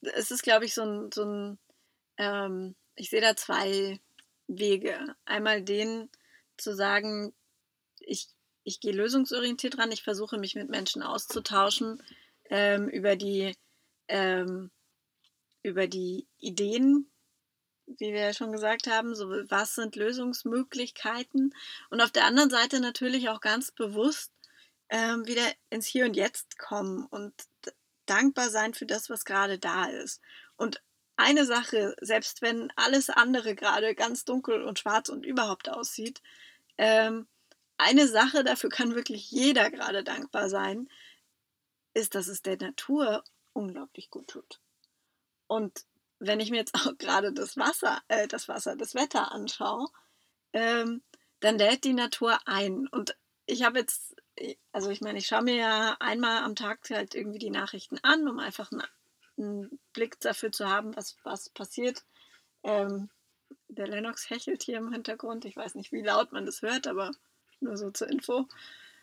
es 0.02 0.32
ist, 0.32 0.44
glaube 0.44 0.66
ich, 0.66 0.74
so 0.74 0.84
ein, 0.84 1.12
so 1.12 1.26
ein 1.26 1.60
ähm, 2.18 2.76
ich 2.96 3.10
sehe 3.10 3.22
da 3.22 3.36
zwei 3.36 4.00
Wege. 4.48 5.16
Einmal 5.26 5.62
den 5.62 6.10
zu 6.58 6.76
sagen, 6.76 7.34
ich, 8.00 8.28
ich 8.64 8.80
gehe 8.80 8.94
lösungsorientiert 8.94 9.78
ran, 9.78 9.92
ich 9.92 10.04
versuche 10.04 10.38
mich 10.38 10.56
mit 10.56 10.70
Menschen 10.70 11.04
auszutauschen 11.04 12.02
ähm, 12.50 12.90
über 12.90 13.16
die 13.16 13.54
ähm, 14.08 14.72
über 15.64 15.88
die 15.88 16.28
Ideen, 16.40 17.12
wie 17.86 18.14
wir 18.14 18.22
ja 18.22 18.34
schon 18.34 18.52
gesagt 18.54 18.88
haben, 18.88 19.16
so 19.16 19.30
was 19.30 19.76
sind 19.76 19.96
Lösungsmöglichkeiten 19.96 21.54
und 21.90 22.02
auf 22.02 22.12
der 22.12 22.26
anderen 22.26 22.50
Seite 22.50 22.80
natürlich 22.80 23.30
auch 23.30 23.42
ganz 23.42 23.72
bewusst 23.72 24.32
ähm, 24.90 25.26
wieder 25.28 25.46
ins 25.70 25.88
Hier 25.88 26.06
und 26.06 26.16
Jetzt 26.16 26.58
kommen 26.58 27.06
und 27.06 27.34
dankbar 28.06 28.50
sein 28.50 28.74
für 28.74 28.86
das, 28.86 29.10
was 29.10 29.26
gerade 29.26 29.60
da 29.60 29.86
ist. 29.86 30.22
Und 30.56 30.82
eine 31.18 31.46
Sache, 31.46 31.96
selbst 32.02 32.42
wenn 32.42 32.72
alles 32.76 33.10
andere 33.10 33.56
gerade 33.56 33.96
ganz 33.96 34.26
dunkel 34.26 34.64
und 34.64 34.80
schwarz 34.80 35.10
und 35.10 35.26
überhaupt 35.26 35.70
aussieht, 35.70 36.22
ähm, 36.78 37.28
eine 37.78 38.08
Sache, 38.08 38.44
dafür 38.44 38.70
kann 38.70 38.96
wirklich 38.96 39.30
jeder 39.30 39.70
gerade 39.70 40.04
dankbar 40.04 40.50
sein, 40.50 40.90
ist, 41.94 42.16
dass 42.16 42.28
es 42.28 42.42
der 42.42 42.58
Natur 42.58 43.24
unglaublich 43.54 44.10
gut 44.10 44.30
tut. 44.30 44.62
Und 45.48 45.86
wenn 46.20 46.40
ich 46.40 46.52
mir 46.52 46.58
jetzt 46.58 46.76
auch 46.76 46.98
gerade 46.98 47.34
das 47.34 47.58
Wasser, 47.58 48.02
äh, 48.08 48.28
das 48.28 48.48
Wasser, 48.48 48.76
das 48.76 48.96
Wetter 48.96 49.32
anschaue, 49.32 49.88
ähm, 50.54 51.04
dann 51.40 51.58
lädt 51.58 51.84
die 51.84 51.94
Natur 51.94 52.40
ein. 52.46 52.88
Und 52.88 53.16
ich 53.46 53.64
habe 53.64 53.80
jetzt 53.80 54.16
also 54.72 54.90
ich 54.90 55.02
meine, 55.02 55.20
ich 55.20 55.28
schaue 55.28 55.44
mir 55.44 55.56
ja 55.56 55.98
einmal 56.00 56.44
am 56.44 56.56
Tag 56.56 56.90
halt 56.90 57.16
irgendwie 57.16 57.40
die 57.40 57.50
Nachrichten 57.50 57.98
an, 58.04 58.28
um 58.28 58.40
einfach 58.40 58.72
einen, 58.72 58.84
einen 59.38 59.80
Blick 59.94 60.20
dafür 60.20 60.52
zu 60.52 60.68
haben, 60.68 60.96
was, 60.96 61.18
was 61.24 61.50
passiert. 61.50 62.04
Ähm, 62.64 63.10
der 63.70 63.88
Lennox 63.88 64.30
hechelt 64.30 64.64
hier 64.64 64.78
im 64.78 64.92
Hintergrund. 64.92 65.46
Ich 65.46 65.56
weiß 65.56 65.76
nicht, 65.76 65.92
wie 65.92 66.02
laut 66.02 66.32
man 66.32 66.46
das 66.46 66.62
hört, 66.62 66.88
aber 66.88 67.12
nur 67.60 67.78
so 67.78 67.92
zur 67.92 68.10
Info. 68.10 68.48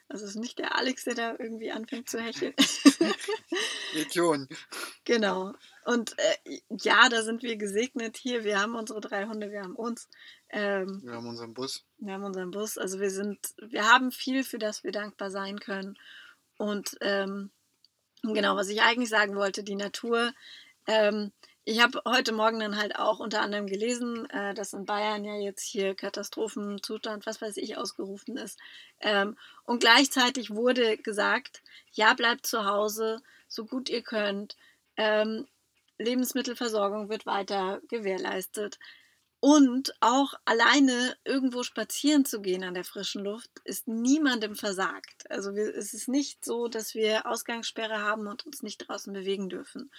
Also 0.08 0.24
es 0.24 0.32
ist 0.32 0.40
nicht 0.40 0.58
der 0.58 0.76
Alex, 0.76 1.04
der 1.04 1.14
da 1.14 1.30
irgendwie 1.38 1.72
anfängt 1.72 2.10
zu 2.10 2.20
hecheln. 2.20 2.54
Region. 3.94 4.48
Genau. 5.04 5.54
Und 5.86 6.14
äh, 6.18 6.60
ja, 6.68 7.08
da 7.08 7.22
sind 7.22 7.42
wir 7.42 7.56
gesegnet 7.56 8.16
hier. 8.16 8.44
Wir 8.44 8.60
haben 8.60 8.74
unsere 8.74 9.00
drei 9.00 9.26
Hunde, 9.26 9.50
wir 9.50 9.62
haben 9.62 9.76
uns. 9.76 10.08
Ähm, 10.50 11.00
wir 11.02 11.14
haben 11.14 11.26
unseren 11.26 11.54
Bus. 11.54 11.84
Wir 11.98 12.14
haben 12.14 12.24
unseren 12.24 12.50
Bus. 12.50 12.76
Also 12.76 13.00
wir 13.00 13.10
sind, 13.10 13.54
wir 13.56 13.90
haben 13.90 14.12
viel, 14.12 14.44
für 14.44 14.58
das 14.58 14.84
wir 14.84 14.92
dankbar 14.92 15.30
sein 15.30 15.58
können. 15.58 15.98
Und 16.58 16.96
ähm, 17.00 17.50
genau, 18.32 18.56
was 18.56 18.68
ich 18.68 18.80
eigentlich 18.82 19.10
sagen 19.10 19.36
wollte, 19.36 19.62
die 19.62 19.74
Natur. 19.74 20.32
Ähm, 20.86 21.32
ich 21.66 21.82
habe 21.82 22.02
heute 22.06 22.32
Morgen 22.32 22.60
dann 22.60 22.76
halt 22.76 22.96
auch 22.96 23.20
unter 23.20 23.40
anderem 23.40 23.66
gelesen, 23.66 24.28
äh, 24.30 24.52
dass 24.54 24.74
in 24.74 24.84
Bayern 24.84 25.24
ja 25.24 25.34
jetzt 25.36 25.62
hier 25.62 25.94
Katastrophenzustand, 25.94 27.24
was 27.26 27.40
weiß 27.40 27.56
ich, 27.56 27.76
ausgerufen 27.78 28.36
ist. 28.36 28.58
Ähm, 29.00 29.36
und 29.64 29.80
gleichzeitig 29.80 30.50
wurde 30.50 30.98
gesagt, 30.98 31.62
ja, 31.92 32.12
bleibt 32.14 32.46
zu 32.46 32.66
Hause, 32.66 33.22
so 33.48 33.64
gut 33.64 33.88
ihr 33.88 34.02
könnt. 34.02 34.56
Ähm, 34.96 35.46
Lebensmittelversorgung 35.98 37.08
wird 37.08 37.24
weiter 37.24 37.80
gewährleistet. 37.88 38.78
Und 39.44 39.94
auch 40.00 40.32
alleine 40.46 41.18
irgendwo 41.22 41.64
spazieren 41.64 42.24
zu 42.24 42.40
gehen 42.40 42.64
an 42.64 42.72
der 42.72 42.82
frischen 42.82 43.22
Luft 43.22 43.50
ist 43.64 43.86
niemandem 43.86 44.56
versagt. 44.56 45.30
Also 45.30 45.54
wir, 45.54 45.76
es 45.76 45.92
ist 45.92 46.08
nicht 46.08 46.42
so, 46.42 46.66
dass 46.66 46.94
wir 46.94 47.26
Ausgangssperre 47.26 48.00
haben 48.00 48.26
und 48.26 48.46
uns 48.46 48.62
nicht 48.62 48.78
draußen 48.88 49.12
bewegen 49.12 49.50
dürfen. 49.50 49.90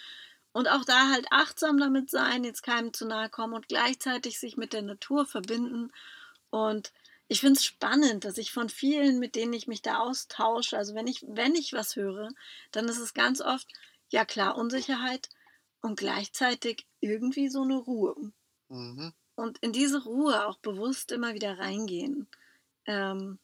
Und 0.51 0.67
auch 0.67 0.83
da 0.83 1.11
halt 1.11 1.27
achtsam 1.29 1.77
damit 1.77 2.09
sein, 2.09 2.43
jetzt 2.43 2.63
keinem 2.63 2.91
zu 2.91 3.05
nahe 3.05 3.29
kommen 3.29 3.53
und 3.53 3.67
gleichzeitig 3.67 4.39
sich 4.39 4.57
mit 4.57 4.73
der 4.73 4.81
Natur 4.81 5.27
verbinden. 5.27 5.91
Und 6.49 6.91
ich 7.27 7.39
finde 7.39 7.59
es 7.59 7.65
spannend, 7.65 8.25
dass 8.25 8.39
ich 8.39 8.51
von 8.51 8.69
vielen, 8.69 9.19
mit 9.19 9.35
denen 9.35 9.53
ich 9.53 9.67
mich 9.67 9.83
da 9.83 9.99
austausche, 9.99 10.75
also 10.75 10.95
wenn 10.95 11.05
ich, 11.05 11.23
wenn 11.27 11.53
ich 11.53 11.71
was 11.71 11.95
höre, 11.95 12.29
dann 12.71 12.85
ist 12.85 12.97
es 12.97 13.13
ganz 13.13 13.41
oft, 13.41 13.67
ja 14.09 14.25
klar, 14.25 14.57
Unsicherheit 14.57 15.29
und 15.81 15.99
gleichzeitig 15.99 16.87
irgendwie 16.99 17.47
so 17.49 17.61
eine 17.61 17.75
Ruhe. 17.75 18.15
Mhm. 18.69 19.13
Und 19.35 19.57
in 19.59 19.73
diese 19.73 20.03
Ruhe 20.03 20.47
auch 20.47 20.57
bewusst 20.57 21.11
immer 21.11 21.33
wieder 21.33 21.59
reingehen. 21.59 22.27
Ähm, 22.85 23.39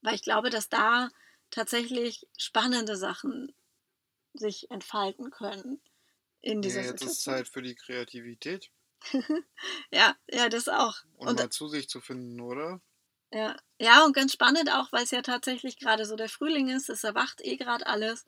weil 0.00 0.14
ich 0.14 0.22
glaube, 0.22 0.50
dass 0.50 0.68
da 0.68 1.10
tatsächlich 1.50 2.26
spannende 2.36 2.96
Sachen 2.96 3.52
sich 4.34 4.70
entfalten 4.70 5.30
können 5.30 5.80
in 6.40 6.62
dieser 6.62 6.80
ja, 6.80 6.86
jetzt 6.86 7.00
Situation. 7.00 7.08
Jetzt 7.08 7.18
ist 7.18 7.24
Zeit 7.24 7.48
für 7.48 7.62
die 7.62 7.74
Kreativität. 7.74 8.70
ja, 9.90 10.16
ja, 10.30 10.48
das 10.48 10.68
auch. 10.68 10.96
Und, 11.16 11.28
und 11.28 11.38
mal 11.38 11.50
zu 11.50 11.68
sich 11.68 11.88
zu 11.88 12.00
finden, 12.00 12.40
oder? 12.40 12.80
Ja, 13.32 13.56
ja, 13.78 14.04
und 14.04 14.14
ganz 14.14 14.32
spannend 14.32 14.70
auch, 14.72 14.90
weil 14.92 15.04
es 15.04 15.10
ja 15.10 15.22
tatsächlich 15.22 15.78
gerade 15.78 16.06
so 16.06 16.16
der 16.16 16.28
Frühling 16.28 16.68
ist, 16.68 16.88
es 16.88 17.04
erwacht 17.04 17.44
eh 17.44 17.56
gerade 17.56 17.86
alles. 17.86 18.24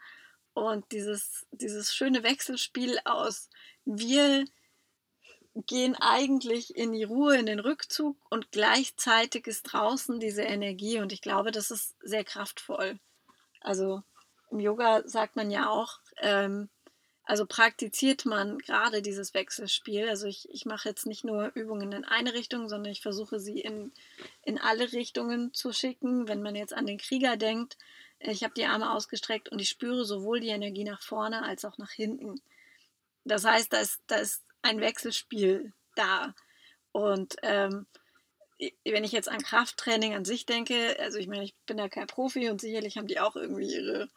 Und 0.53 0.91
dieses, 0.93 1.47
dieses 1.53 1.95
schöne 1.95 2.23
Wechselspiel 2.23 2.99
aus, 3.05 3.49
wir 3.85 4.45
gehen 5.55 5.97
eigentlich 5.97 6.77
in 6.77 6.93
die 6.93 7.05
Ruhe, 7.05 7.37
in 7.37 7.47
den 7.47 7.61
Rückzug 7.61 8.17
und 8.31 8.53
gleichzeitig 8.53 9.47
ist 9.47 9.65
draußen 9.65 10.21
diese 10.21 10.43
Energie 10.43 11.01
und 11.01 11.13
ich 11.13 11.23
glaube, 11.23 11.51
das 11.51 11.71
ist 11.71 11.97
sehr 12.01 12.25
kraftvoll. 12.25 12.99
Also 13.61 14.03
im 14.51 14.61
Yoga 14.61 15.03
sagt 15.07 15.37
man 15.37 15.51
ja 15.51 15.69
auch, 15.69 15.99
ähm, 16.19 16.69
also 17.25 17.47
praktiziert 17.47 18.27
man 18.27 18.59
gerade 18.59 19.03
dieses 19.03 19.35
Wechselspiel. 19.35 20.09
Also 20.09 20.27
ich, 20.27 20.49
ich 20.51 20.67
mache 20.67 20.89
jetzt 20.89 21.07
nicht 21.07 21.23
nur 21.25 21.53
Übungen 21.55 21.93
in 21.93 22.05
eine 22.05 22.35
Richtung, 22.35 22.69
sondern 22.69 22.91
ich 22.91 23.03
versuche 23.03 23.39
sie 23.39 23.61
in, 23.61 23.93
in 24.43 24.59
alle 24.59 24.93
Richtungen 24.93 25.55
zu 25.55 25.73
schicken. 25.73 26.27
Wenn 26.27 26.43
man 26.43 26.57
jetzt 26.57 26.75
an 26.75 26.87
den 26.87 26.99
Krieger 26.99 27.37
denkt, 27.37 27.79
ich 28.19 28.43
habe 28.43 28.55
die 28.55 28.67
Arme 28.67 28.93
ausgestreckt 28.93 29.49
und 29.49 29.61
ich 29.61 29.69
spüre 29.69 30.05
sowohl 30.05 30.41
die 30.41 30.49
Energie 30.49 30.83
nach 30.83 31.03
vorne 31.03 31.45
als 31.45 31.65
auch 31.65 31.79
nach 31.79 31.93
hinten. 31.93 32.41
Das 33.25 33.45
heißt, 33.45 33.73
da 33.73 33.79
ist, 33.79 34.01
da 34.09 34.17
ist 34.17 34.43
ein 34.63 34.81
Wechselspiel 34.81 35.73
da. 35.95 36.35
Und 36.93 37.37
ähm, 37.43 37.87
wenn 38.85 39.05
ich 39.05 39.13
jetzt 39.13 39.29
an 39.29 39.43
Krafttraining 39.43 40.15
an 40.15 40.25
sich 40.25 40.47
denke, 40.47 40.97
also 41.01 41.19
ich 41.19 41.29
meine, 41.29 41.45
ich 41.45 41.55
bin 41.67 41.77
da 41.77 41.89
kein 41.89 42.07
Profi 42.07 42.51
und 42.51 42.61
sicherlich 42.61 42.99
haben 42.99 43.07
die 43.07 43.21
auch 43.21 43.37
irgendwie 43.37 43.73
ihre 43.73 44.09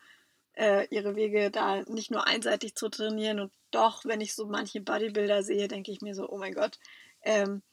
äh, 0.55 0.87
ihre 0.89 1.15
Wege 1.15 1.51
da 1.51 1.81
nicht 1.83 2.11
nur 2.11 2.27
einseitig 2.27 2.75
zu 2.75 2.89
trainieren. 2.89 3.39
Und 3.39 3.51
doch, 3.71 4.05
wenn 4.05 4.21
ich 4.21 4.35
so 4.35 4.45
manche 4.45 4.81
Bodybuilder 4.81 5.43
sehe, 5.43 5.67
denke 5.67 5.91
ich 5.91 6.01
mir 6.01 6.15
so, 6.15 6.29
oh 6.29 6.37
mein 6.37 6.53
Gott, 6.53 6.79
ähm, 7.23 7.63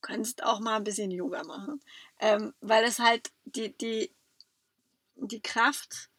könntest 0.00 0.44
auch 0.44 0.60
mal 0.60 0.76
ein 0.76 0.84
bisschen 0.84 1.10
Yoga 1.10 1.44
machen. 1.44 1.80
Ähm, 2.20 2.54
weil 2.60 2.84
es 2.84 2.98
halt 2.98 3.30
die, 3.44 3.76
die, 3.76 4.12
die 5.16 5.40
Kraft 5.40 6.10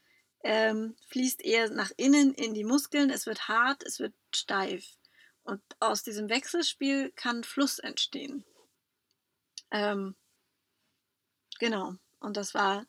ähm, 0.44 0.96
fließt 1.08 1.44
eher 1.44 1.70
nach 1.70 1.92
innen 1.98 2.34
in 2.34 2.54
die 2.54 2.64
Muskeln, 2.64 3.10
es 3.10 3.26
wird 3.26 3.48
hart, 3.48 3.84
es 3.84 4.00
wird 4.00 4.14
steif. 4.34 4.86
Und 5.50 5.62
aus 5.80 6.04
diesem 6.04 6.30
Wechselspiel 6.30 7.12
kann 7.16 7.44
Fluss 7.44 7.80
entstehen. 7.80 8.46
Ähm, 9.72 10.16
genau. 11.58 11.96
Und 12.20 12.38
das 12.38 12.54
war 12.54 12.86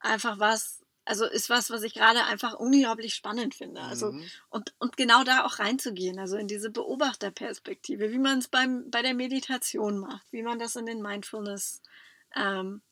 einfach 0.00 0.40
was, 0.40 0.82
also 1.04 1.24
ist 1.24 1.50
was, 1.50 1.70
was 1.70 1.84
ich 1.84 1.94
gerade 1.94 2.24
einfach 2.24 2.54
unglaublich 2.54 3.14
spannend 3.14 3.54
finde. 3.54 3.80
Also 3.82 4.10
mhm. 4.10 4.28
und, 4.48 4.74
und 4.80 4.96
genau 4.96 5.22
da 5.22 5.44
auch 5.44 5.60
reinzugehen, 5.60 6.18
also 6.18 6.36
in 6.36 6.48
diese 6.48 6.70
Beobachterperspektive, 6.70 8.10
wie 8.10 8.18
man 8.18 8.40
es 8.40 8.48
beim 8.48 8.90
bei 8.90 9.02
der 9.02 9.14
Meditation 9.14 10.00
macht, 10.00 10.26
wie 10.32 10.42
man 10.42 10.58
das 10.58 10.74
in 10.74 10.86
den 10.86 11.02
Mindfulness 11.02 11.80
ähm, 12.34 12.82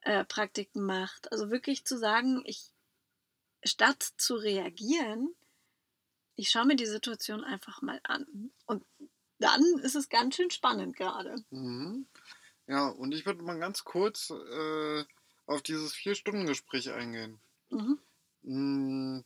äh, 0.00 0.24
Praktiken 0.24 0.84
macht. 0.84 1.30
Also 1.30 1.50
wirklich 1.50 1.84
zu 1.84 1.96
sagen, 1.96 2.42
ich 2.44 2.72
statt 3.62 4.02
zu 4.16 4.34
reagieren, 4.34 5.32
ich 6.38 6.50
schaue 6.50 6.66
mir 6.66 6.76
die 6.76 6.86
Situation 6.86 7.42
einfach 7.42 7.82
mal 7.82 8.00
an. 8.04 8.52
Und 8.66 8.84
dann 9.38 9.62
ist 9.82 9.96
es 9.96 10.08
ganz 10.08 10.36
schön 10.36 10.50
spannend 10.50 10.96
gerade. 10.96 11.34
Mhm. 11.50 12.06
Ja, 12.68 12.86
und 12.88 13.12
ich 13.12 13.26
würde 13.26 13.42
mal 13.42 13.58
ganz 13.58 13.82
kurz 13.82 14.30
äh, 14.30 15.04
auf 15.46 15.62
dieses 15.62 15.94
Vier-Stunden-Gespräch 15.94 16.92
eingehen. 16.92 17.40
Mhm. 17.70 17.98
Hm, 18.44 19.24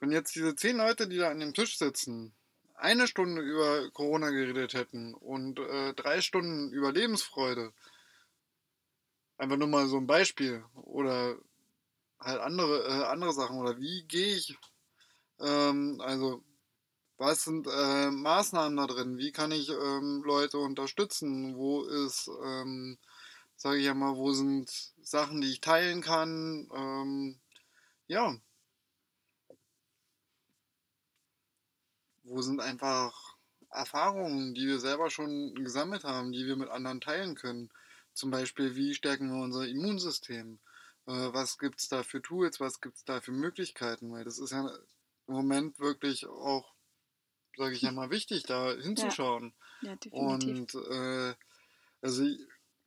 wenn 0.00 0.10
jetzt 0.10 0.34
diese 0.34 0.56
zehn 0.56 0.76
Leute, 0.76 1.06
die 1.06 1.18
da 1.18 1.30
an 1.30 1.38
dem 1.38 1.54
Tisch 1.54 1.78
sitzen, 1.78 2.34
eine 2.74 3.06
Stunde 3.06 3.40
über 3.40 3.88
Corona 3.90 4.30
geredet 4.30 4.74
hätten 4.74 5.14
und 5.14 5.60
äh, 5.60 5.94
drei 5.94 6.20
Stunden 6.20 6.72
über 6.72 6.92
Lebensfreude, 6.92 7.72
einfach 9.36 9.56
nur 9.56 9.68
mal 9.68 9.86
so 9.86 9.98
ein 9.98 10.06
Beispiel 10.08 10.64
oder 10.74 11.36
halt 12.18 12.40
andere, 12.40 12.88
äh, 12.88 13.04
andere 13.04 13.32
Sachen 13.32 13.58
oder 13.58 13.78
wie 13.78 14.02
gehe 14.08 14.34
ich, 14.34 14.56
ähm, 15.40 16.00
also 16.00 16.42
was 17.18 17.44
sind 17.44 17.66
äh, 17.66 18.10
Maßnahmen 18.10 18.76
da 18.76 18.86
drin, 18.86 19.18
wie 19.18 19.32
kann 19.32 19.50
ich 19.52 19.70
ähm, 19.70 20.22
Leute 20.24 20.58
unterstützen, 20.58 21.56
wo 21.56 21.82
ist 21.84 22.30
ähm, 22.44 22.98
sage 23.58 23.78
ich 23.78 23.86
ja 23.86 23.94
mal, 23.94 24.16
wo 24.16 24.32
sind 24.32 24.70
Sachen, 25.02 25.40
die 25.40 25.50
ich 25.50 25.60
teilen 25.60 26.00
kann. 26.00 26.68
Ähm, 26.74 27.40
ja. 28.06 28.36
Wo 32.22 32.40
sind 32.40 32.60
einfach 32.60 33.36
Erfahrungen, 33.70 34.54
die 34.54 34.66
wir 34.66 34.78
selber 34.78 35.10
schon 35.10 35.54
gesammelt 35.56 36.04
haben, 36.04 36.32
die 36.32 36.46
wir 36.46 36.56
mit 36.56 36.68
anderen 36.70 37.00
teilen 37.00 37.34
können. 37.34 37.70
Zum 38.14 38.30
Beispiel, 38.30 38.76
wie 38.76 38.94
stärken 38.94 39.30
wir 39.30 39.42
unser 39.42 39.66
Immunsystem? 39.66 40.60
Äh, 41.06 41.32
was 41.32 41.58
gibt 41.58 41.80
es 41.80 41.88
da 41.88 42.02
für 42.04 42.22
Tools? 42.22 42.60
Was 42.60 42.80
gibt 42.80 42.96
es 42.96 43.04
da 43.04 43.20
für 43.20 43.32
Möglichkeiten? 43.32 44.12
Weil 44.12 44.24
das 44.24 44.38
ist 44.38 44.52
ja 44.52 44.70
im 45.28 45.34
Moment 45.34 45.78
wirklich 45.78 46.26
auch, 46.26 46.74
sage 47.56 47.74
ich 47.74 47.82
ja 47.82 47.92
mal, 47.92 48.10
wichtig, 48.10 48.44
da 48.44 48.72
hinzuschauen. 48.72 49.54
Ja, 49.82 49.90
ja 49.90 49.96
definitiv. 49.96 50.74
Und 50.74 50.90
äh, 50.90 51.34
also 52.00 52.24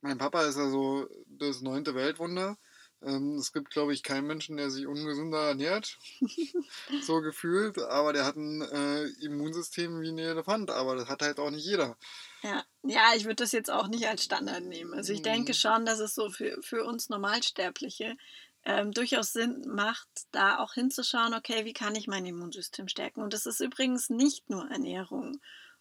mein 0.00 0.18
Papa 0.18 0.42
ist 0.42 0.56
ja 0.56 0.68
so 0.68 1.08
das 1.26 1.60
neunte 1.60 1.94
Weltwunder. 1.94 2.58
Ähm, 3.04 3.36
es 3.36 3.52
gibt, 3.52 3.70
glaube 3.70 3.92
ich, 3.94 4.02
keinen 4.02 4.26
Menschen, 4.26 4.56
der 4.56 4.70
sich 4.70 4.86
ungesünder 4.86 5.48
ernährt, 5.48 5.98
so 7.02 7.20
gefühlt. 7.20 7.78
Aber 7.78 8.12
der 8.12 8.24
hat 8.24 8.36
ein 8.36 8.62
äh, 8.62 9.04
Immunsystem 9.24 10.00
wie 10.00 10.10
ein 10.10 10.18
Elefant. 10.18 10.70
Aber 10.70 10.96
das 10.96 11.08
hat 11.08 11.22
halt 11.22 11.38
auch 11.38 11.50
nicht 11.50 11.64
jeder. 11.64 11.96
Ja, 12.42 12.64
ja 12.82 13.12
ich 13.16 13.24
würde 13.24 13.36
das 13.36 13.52
jetzt 13.52 13.70
auch 13.70 13.88
nicht 13.88 14.06
als 14.06 14.24
Standard 14.24 14.64
nehmen. 14.64 14.94
Also 14.94 15.12
ich 15.12 15.22
denke 15.22 15.54
schon, 15.54 15.84
dass 15.84 15.98
es 15.98 16.14
so 16.14 16.30
für, 16.30 16.60
für 16.62 16.84
uns 16.84 17.08
Normalsterbliche 17.08 18.16
ähm, 18.64 18.92
durchaus 18.92 19.32
Sinn 19.32 19.62
macht, 19.66 20.08
da 20.30 20.58
auch 20.58 20.74
hinzuschauen, 20.74 21.34
okay, 21.34 21.64
wie 21.64 21.72
kann 21.72 21.94
ich 21.96 22.06
mein 22.06 22.26
Immunsystem 22.26 22.88
stärken? 22.88 23.22
Und 23.22 23.32
das 23.32 23.46
ist 23.46 23.60
übrigens 23.60 24.10
nicht 24.10 24.48
nur 24.50 24.70
Ernährung. 24.70 25.40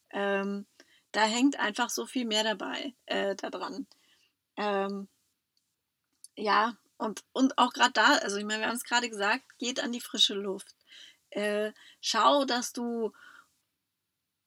Ähm, 0.10 0.66
da 1.12 1.24
hängt 1.24 1.60
einfach 1.60 1.90
so 1.90 2.06
viel 2.06 2.26
mehr 2.26 2.44
dabei 2.44 2.94
äh, 3.06 3.36
daran. 3.36 3.88
Ähm, 4.58 5.08
ja, 6.36 6.78
und, 6.98 7.24
und 7.34 7.58
auch 7.58 7.74
gerade 7.74 7.94
da, 7.94 8.16
also 8.18 8.38
ich 8.38 8.46
meine, 8.46 8.62
wir 8.62 8.68
haben 8.68 8.76
es 8.76 8.84
gerade 8.84 9.10
gesagt, 9.10 9.44
geht 9.60 9.80
an 9.80 9.92
die 9.92 10.02
frische 10.02 10.34
Luft. 10.34 10.76
Äh, 11.32 11.72
schau, 12.00 12.46
dass 12.46 12.74
du 12.74 13.12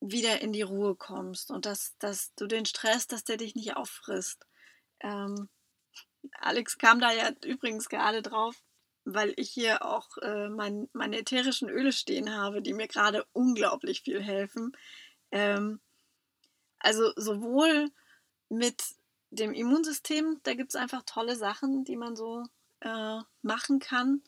wieder 0.00 0.40
in 0.42 0.52
die 0.52 0.62
Ruhe 0.62 0.96
kommst 0.96 1.50
und 1.50 1.66
dass, 1.66 1.96
dass 1.98 2.34
du 2.34 2.46
den 2.46 2.66
Stress, 2.66 3.06
dass 3.06 3.24
der 3.24 3.38
dich 3.38 3.54
nicht 3.54 3.76
auffrisst. 3.76 4.46
Ähm, 5.00 5.48
Alex 6.40 6.78
kam 6.78 7.00
da 7.00 7.12
ja 7.12 7.30
übrigens 7.44 7.88
gerade 7.88 8.22
drauf. 8.22 8.56
weil 9.04 9.34
ich 9.36 9.50
hier 9.50 9.84
auch 9.84 10.16
äh, 10.22 10.48
mein, 10.48 10.88
meine 10.92 11.18
ätherischen 11.18 11.68
Öle 11.68 11.92
stehen 11.92 12.34
habe, 12.34 12.62
die 12.62 12.72
mir 12.72 12.88
gerade 12.88 13.26
unglaublich 13.32 14.02
viel 14.02 14.22
helfen. 14.22 14.72
Ähm, 15.30 15.80
also 16.78 17.12
sowohl 17.16 17.90
mit 18.48 18.82
dem 19.30 19.52
Immunsystem, 19.52 20.40
da 20.44 20.54
gibt 20.54 20.70
es 20.70 20.76
einfach 20.76 21.02
tolle 21.04 21.36
Sachen, 21.36 21.84
die 21.84 21.96
man 21.96 22.16
so 22.16 22.44
äh, 22.80 23.18
machen 23.42 23.78
kann. 23.78 24.22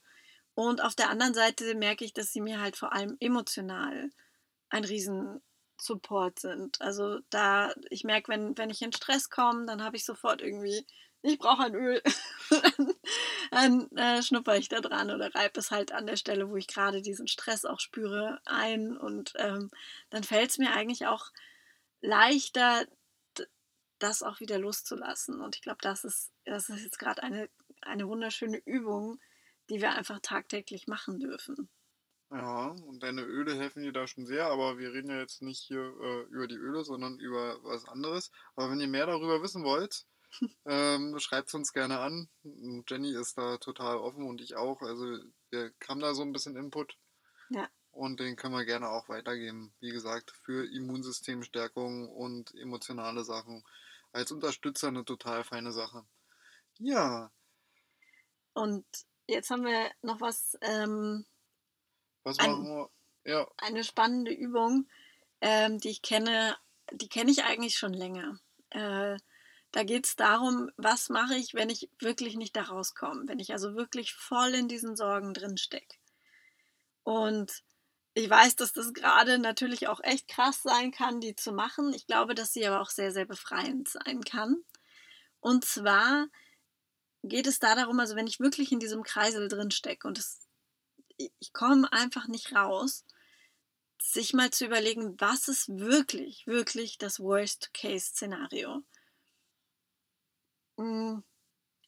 Und 0.55 0.83
auf 0.83 0.95
der 0.95 1.11
anderen 1.11 1.35
Seite 1.35 1.75
merke 1.75 2.05
ich, 2.05 2.13
dass 2.13 2.33
sie 2.33 2.41
mir 2.41 2.61
halt 2.61 2.77
vor 2.77 2.93
allem 2.93 3.17
emotional 3.21 4.11
ein 4.71 4.85
riesen 4.85 5.43
Support 5.79 6.41
sind. 6.41 6.81
Also 6.81 7.21
da, 7.31 7.73
ich 7.91 8.05
merke, 8.05 8.29
wenn, 8.33 8.57
wenn 8.59 8.71
ich 8.71 8.83
in 8.83 8.93
Stress 8.93 9.31
komme, 9.31 9.67
dann 9.67 9.83
habe 9.83 9.97
ich 9.97 10.05
sofort 10.05 10.41
irgendwie, 10.43 10.87
ich 11.27 11.39
brauche 11.39 11.65
ein 11.65 11.75
Öl. 11.75 12.03
dann 13.51 13.91
äh, 13.97 14.23
schnupper 14.23 14.57
ich 14.57 14.69
da 14.69 14.81
dran 14.81 15.11
oder 15.11 15.35
reibe 15.35 15.59
es 15.59 15.71
halt 15.71 15.93
an 15.93 16.07
der 16.07 16.17
Stelle, 16.17 16.49
wo 16.49 16.57
ich 16.57 16.67
gerade 16.67 17.03
diesen 17.03 17.29
Stress 17.29 17.65
auch 17.65 17.81
spüre, 17.81 18.41
ein. 18.45 18.97
Und 18.97 19.33
ähm, 19.37 19.71
dann 20.11 20.25
fällt 20.25 20.51
es 20.51 20.59
mir 20.59 20.73
eigentlich 20.73 21.07
auch 21.07 21.33
leichter, 22.01 22.87
das 23.99 24.23
auch 24.23 24.41
wieder 24.41 24.59
loszulassen. 24.59 25.41
Und 25.41 25.57
ich 25.57 25.63
glaube, 25.63 25.79
das 25.81 26.05
ist, 26.05 26.33
das 26.45 26.69
ist 26.69 26.85
jetzt 26.85 26.99
gerade 26.99 27.23
eine, 27.23 27.49
eine 27.83 28.07
wunderschöne 28.09 28.59
Übung, 28.65 29.19
die 29.69 29.81
wir 29.81 29.93
einfach 29.93 30.21
tagtäglich 30.21 30.87
machen 30.87 31.19
dürfen. 31.19 31.69
Ja, 32.31 32.75
und 32.87 33.03
deine 33.03 33.23
Öle 33.23 33.57
helfen 33.57 33.85
dir 33.85 33.93
da 33.93 34.07
schon 34.07 34.27
sehr, 34.27 34.47
aber 34.47 34.79
wir 34.79 34.93
reden 34.93 35.11
ja 35.11 35.21
jetzt 35.21 35.43
nicht 35.43 35.61
hier 35.61 35.81
äh, 35.81 36.23
über 36.33 36.49
die 36.49 36.57
Öle, 36.57 36.85
sondern 36.85 37.19
über 37.21 37.63
was 37.63 37.85
anderes. 37.87 38.33
Aber 38.57 38.71
wenn 38.71 38.81
ihr 38.81 38.89
mehr 38.89 39.07
darüber 39.07 39.43
wissen 39.43 39.63
wollt, 39.63 40.05
ähm, 40.67 41.19
schreibt 41.19 41.49
es 41.49 41.55
uns 41.55 41.73
gerne 41.73 42.01
an. 42.01 42.29
Jenny 42.89 43.13
ist 43.15 43.39
da 43.39 43.59
total 43.59 43.97
offen 43.97 44.27
und 44.27 44.41
ich 44.41 44.57
auch. 44.57 44.83
Also 44.83 45.19
wir 45.51 45.73
haben 45.89 46.01
da 46.01 46.15
so 46.15 46.23
ein 46.23 46.33
bisschen 46.33 46.57
Input. 46.57 46.97
Ja. 47.51 47.69
Und 47.93 48.21
den 48.21 48.37
können 48.37 48.55
wir 48.55 48.65
gerne 48.67 48.91
auch 48.91 49.09
weitergeben. 49.09 49.73
Wie 49.81 49.91
gesagt, 49.91 50.31
für 50.45 50.67
Immunsystemstärkung 50.71 52.11
und 52.11 52.55
emotionale 52.55 53.25
Sachen. 53.25 53.65
Als 54.13 54.33
Unterstützer 54.33 54.89
eine 54.89 55.05
total 55.05 55.45
feine 55.45 55.73
Sache. 55.73 56.05
Ja. 56.79 57.31
Und 58.53 58.85
jetzt 59.27 59.51
haben 59.51 59.65
wir 59.65 59.91
noch 60.03 60.21
was. 60.21 60.59
Ähm, 60.61 61.25
was 62.23 62.37
machen 62.39 62.51
ein, 62.51 62.65
wir? 62.65 62.91
Ja. 63.25 63.49
Eine 63.57 63.83
spannende 63.83 64.33
Übung, 64.33 64.89
ähm, 65.41 65.79
die 65.79 65.91
ich 65.91 66.03
kenne, 66.03 66.57
die 66.93 67.09
kenne 67.09 67.31
ich 67.31 67.45
eigentlich 67.45 67.77
schon 67.77 67.93
länger. 67.93 68.39
Äh, 68.71 69.17
da 69.77 69.83
geht 69.83 70.07
es 70.07 70.17
darum, 70.17 70.71
was 70.79 71.11
mache 71.11 71.35
ich, 71.35 71.53
wenn 71.53 71.69
ich 71.69 71.91
wirklich 71.99 72.37
nicht 72.37 72.57
da 72.57 72.63
rauskomme, 72.63 73.25
wenn 73.29 73.39
ich 73.39 73.53
also 73.53 73.75
wirklich 73.75 74.15
voll 74.15 74.55
in 74.55 74.69
diesen 74.69 74.97
Sorgen 74.97 75.35
drin 75.35 75.59
stecke. 75.59 75.99
Und 77.03 77.63
ich 78.15 78.31
weiß, 78.31 78.57
dass 78.57 78.73
das 78.73 78.95
gerade 78.95 79.39
natürlich 79.39 79.87
auch 79.89 80.01
echt 80.03 80.29
krass 80.29 80.63
sein 80.63 80.93
kann, 80.93 81.21
die 81.21 81.35
zu 81.35 81.53
machen. 81.53 81.93
Ich 81.93 82.07
glaube, 82.07 82.35
dass 82.35 82.55
sie 82.55 82.67
aber 82.67 82.81
auch 82.81 82.89
sehr, 82.89 83.13
sehr 83.13 83.27
befreiend 83.27 83.87
sein 83.87 84.25
kann. 84.25 84.65
Und 85.41 85.67
zwar 85.67 86.29
geht 87.23 87.47
es 87.47 87.59
da 87.59 87.75
darum, 87.75 88.01
also 88.01 88.17
wenn 88.17 88.27
ich 88.27 88.41
wirklich 88.41 88.73
in 88.73 88.81
diesem 88.81 89.03
Kreisel 89.03 89.47
drin 89.49 89.71
stecke 89.71 90.09
und 90.09 90.17
es, 90.17 90.49
ich 91.19 91.53
komme 91.53 91.93
einfach 91.93 92.29
nicht 92.29 92.55
raus, 92.55 93.05
sich 94.01 94.33
mal 94.33 94.51
zu 94.51 94.65
überlegen, 94.65 95.21
was 95.21 95.49
ist 95.49 95.69
wirklich, 95.69 96.47
wirklich 96.47 96.97
das 96.97 97.21
Worst-Case-Szenario. 97.21 98.83
Mm, 100.77 101.19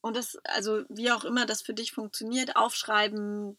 und 0.01 0.17
das, 0.17 0.37
also 0.45 0.85
wie 0.89 1.11
auch 1.11 1.25
immer 1.25 1.47
das 1.47 1.63
für 1.63 1.75
dich 1.75 1.93
funktioniert, 1.93 2.57
aufschreiben, 2.57 3.59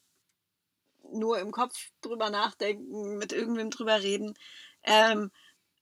nur 1.12 1.40
im 1.40 1.52
Kopf 1.52 1.76
drüber 2.02 2.30
nachdenken, 2.30 3.18
mit 3.18 3.34
irgendwem 3.34 3.70
drüber 3.72 4.02
reden. 4.02 4.38
Ähm, 4.84 5.32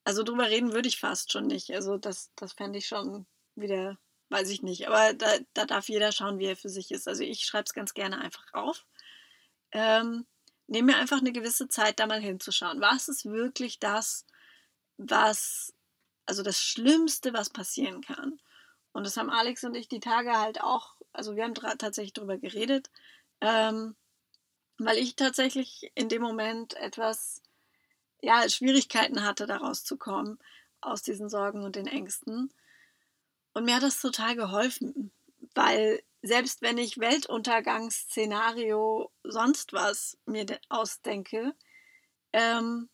also 0.03 0.23
drüber 0.23 0.49
reden 0.49 0.73
würde 0.73 0.87
ich 0.87 0.99
fast 0.99 1.31
schon 1.31 1.47
nicht. 1.47 1.71
Also 1.71 1.97
das, 1.97 2.31
das 2.35 2.53
fände 2.53 2.79
ich 2.79 2.87
schon 2.87 3.25
wieder 3.55 3.97
weiß 4.29 4.49
ich 4.49 4.61
nicht. 4.61 4.87
Aber 4.87 5.13
da, 5.13 5.27
da 5.53 5.65
darf 5.65 5.89
jeder 5.89 6.11
schauen, 6.11 6.39
wie 6.39 6.45
er 6.45 6.57
für 6.57 6.69
sich 6.69 6.91
ist. 6.91 7.07
Also 7.07 7.23
ich 7.23 7.45
schreibe 7.45 7.65
es 7.65 7.73
ganz 7.73 7.93
gerne 7.93 8.19
einfach 8.19 8.45
auf. 8.53 8.85
Ähm, 9.71 10.25
nehme 10.67 10.93
mir 10.93 10.97
einfach 10.97 11.19
eine 11.19 11.31
gewisse 11.31 11.67
Zeit, 11.69 11.99
da 11.99 12.07
mal 12.07 12.21
hinzuschauen. 12.21 12.81
Was 12.81 13.07
ist 13.07 13.25
wirklich 13.25 13.79
das, 13.79 14.25
was, 14.97 15.73
also 16.25 16.43
das 16.43 16.61
Schlimmste, 16.61 17.33
was 17.33 17.49
passieren 17.49 18.01
kann? 18.01 18.39
Und 18.97 19.05
das 19.05 19.15
haben 19.15 19.29
Alex 19.29 19.63
und 19.63 19.75
ich 19.75 19.87
die 19.87 19.99
Tage 19.99 20.39
halt 20.39 20.59
auch, 20.59 20.95
also 21.13 21.35
wir 21.35 21.43
haben 21.43 21.53
tatsächlich 21.53 22.13
darüber 22.13 22.39
geredet, 22.39 22.89
ähm, 23.41 23.95
weil 24.79 24.97
ich 24.97 25.15
tatsächlich 25.15 25.91
in 25.93 26.09
dem 26.09 26.23
Moment 26.23 26.73
etwas, 26.73 27.43
ja, 28.23 28.49
Schwierigkeiten 28.49 29.23
hatte, 29.23 29.45
da 29.45 29.57
rauszukommen 29.57 30.39
aus 30.81 31.03
diesen 31.03 31.29
Sorgen 31.29 31.63
und 31.63 31.75
den 31.75 31.85
Ängsten. 31.85 32.51
Und 33.53 33.65
mir 33.65 33.75
hat 33.75 33.83
das 33.83 34.01
total 34.01 34.35
geholfen, 34.35 35.11
weil 35.53 36.01
selbst 36.23 36.63
wenn 36.63 36.79
ich 36.79 36.97
Weltuntergangsszenario 36.97 39.11
sonst 39.21 39.73
was 39.73 40.17
mir 40.25 40.47
ausdenke, 40.69 41.53
ähm, 42.33 42.89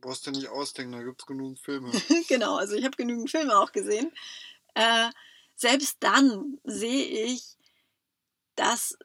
Brauchst 0.00 0.26
du 0.26 0.32
nicht 0.32 0.48
ausdenken, 0.48 0.94
da 0.94 1.04
gibt 1.04 1.20
es 1.20 1.26
genügend 1.26 1.60
Filme. 1.60 1.92
genau, 2.28 2.56
also 2.56 2.74
ich 2.74 2.84
habe 2.84 2.96
genügend 2.96 3.30
Filme 3.30 3.56
auch 3.56 3.70
gesehen. 3.70 4.10
Äh, 4.74 5.10
selbst 5.54 5.96
dann 6.00 6.58
sehe 6.64 7.06
ich, 7.26 7.56
dass, 8.54 8.96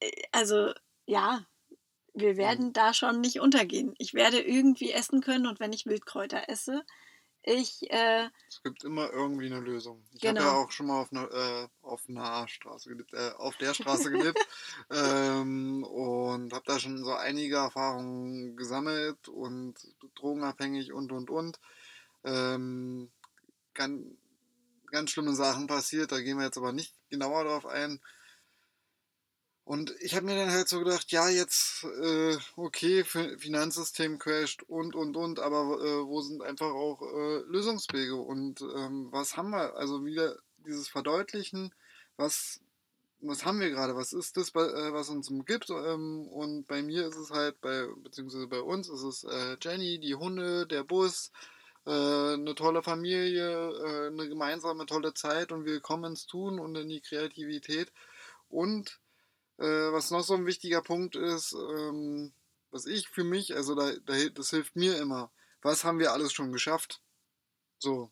äh, 0.00 0.10
also 0.32 0.72
ja, 1.06 1.46
wir 2.14 2.36
werden 2.36 2.72
da 2.72 2.94
schon 2.94 3.20
nicht 3.20 3.40
untergehen. 3.40 3.94
Ich 3.98 4.14
werde 4.14 4.40
irgendwie 4.40 4.92
essen 4.92 5.20
können 5.20 5.46
und 5.46 5.60
wenn 5.60 5.72
ich 5.72 5.86
Wildkräuter 5.86 6.48
esse, 6.48 6.84
ich, 7.48 7.88
äh, 7.92 8.28
es 8.48 8.60
gibt 8.64 8.82
immer 8.82 9.12
irgendwie 9.12 9.46
eine 9.46 9.60
Lösung. 9.60 10.04
Ich 10.12 10.20
genau. 10.20 10.40
habe 10.40 10.50
ja 10.50 10.64
auch 10.64 10.72
schon 10.72 10.86
mal 10.86 11.00
auf 11.00 11.12
einer, 11.12 11.30
äh, 11.30 11.68
auf 11.80 12.02
einer 12.08 12.48
Straße 12.48 12.88
gelebt, 12.88 13.12
äh, 13.12 13.30
auf 13.36 13.56
der 13.56 13.72
Straße 13.72 14.10
gelebt 14.10 14.38
ähm, 14.90 15.84
und 15.84 16.52
habe 16.52 16.64
da 16.66 16.80
schon 16.80 17.04
so 17.04 17.14
einige 17.14 17.56
Erfahrungen 17.56 18.56
gesammelt 18.56 19.28
und 19.28 19.74
drogenabhängig 20.16 20.92
und 20.92 21.12
und 21.12 21.30
und. 21.30 21.60
Ähm, 22.24 23.12
ganz, 23.74 24.04
ganz 24.86 25.10
schlimme 25.10 25.34
Sachen 25.34 25.66
passiert, 25.66 26.12
da 26.12 26.20
gehen 26.20 26.38
wir 26.38 26.44
jetzt 26.46 26.58
aber 26.58 26.72
nicht 26.72 26.94
genauer 27.10 27.44
drauf 27.44 27.66
ein. 27.66 28.00
Und 29.66 29.92
ich 29.98 30.14
habe 30.14 30.26
mir 30.26 30.36
dann 30.36 30.52
halt 30.52 30.68
so 30.68 30.78
gedacht, 30.78 31.10
ja, 31.10 31.28
jetzt, 31.28 31.82
äh, 31.82 32.36
okay, 32.54 33.02
Finanzsystem 33.02 34.20
crasht 34.20 34.62
und, 34.62 34.94
und, 34.94 35.16
und, 35.16 35.40
aber 35.40 35.80
äh, 35.82 36.06
wo 36.06 36.20
sind 36.20 36.40
einfach 36.40 36.70
auch 36.70 37.02
äh, 37.02 37.38
Lösungswege 37.48 38.14
und 38.14 38.60
ähm, 38.60 39.08
was 39.10 39.36
haben 39.36 39.50
wir? 39.50 39.74
Also 39.74 40.04
wieder 40.04 40.38
dieses 40.58 40.88
Verdeutlichen, 40.88 41.74
was, 42.16 42.60
was 43.20 43.44
haben 43.44 43.58
wir 43.58 43.70
gerade, 43.70 43.96
was 43.96 44.12
ist 44.12 44.36
das, 44.36 44.50
äh, 44.50 44.92
was 44.92 45.08
uns 45.08 45.30
umgibt? 45.30 45.68
Ähm, 45.70 46.28
und 46.28 46.68
bei 46.68 46.82
mir 46.84 47.08
ist 47.08 47.16
es 47.16 47.30
halt, 47.30 47.60
bei, 47.60 47.88
beziehungsweise 48.04 48.46
bei 48.46 48.60
uns 48.60 48.88
ist 48.88 49.02
es 49.02 49.24
äh, 49.24 49.56
Jenny, 49.60 49.98
die 49.98 50.14
Hunde, 50.14 50.68
der 50.68 50.84
Bus, 50.84 51.32
eine 51.88 52.54
tolle 52.56 52.82
Familie, 52.82 54.10
eine 54.10 54.28
gemeinsame 54.28 54.86
tolle 54.86 55.14
Zeit 55.14 55.52
und 55.52 55.64
wir 55.64 55.80
kommen 55.80 56.12
ins 56.12 56.26
Tun 56.26 56.58
und 56.58 56.74
in 56.76 56.88
die 56.88 57.00
Kreativität 57.00 57.92
und 58.48 58.98
äh, 59.58 59.92
was 59.92 60.10
noch 60.10 60.22
so 60.22 60.34
ein 60.34 60.46
wichtiger 60.46 60.82
Punkt 60.82 61.16
ist, 61.16 61.52
ähm, 61.52 62.32
was 62.70 62.86
ich 62.86 63.08
für 63.08 63.24
mich, 63.24 63.54
also 63.54 63.74
da, 63.74 63.92
da, 64.04 64.14
das 64.34 64.50
hilft 64.50 64.76
mir 64.76 64.98
immer. 64.98 65.30
Was 65.62 65.84
haben 65.84 65.98
wir 65.98 66.12
alles 66.12 66.32
schon 66.32 66.52
geschafft? 66.52 67.00
So. 67.78 68.10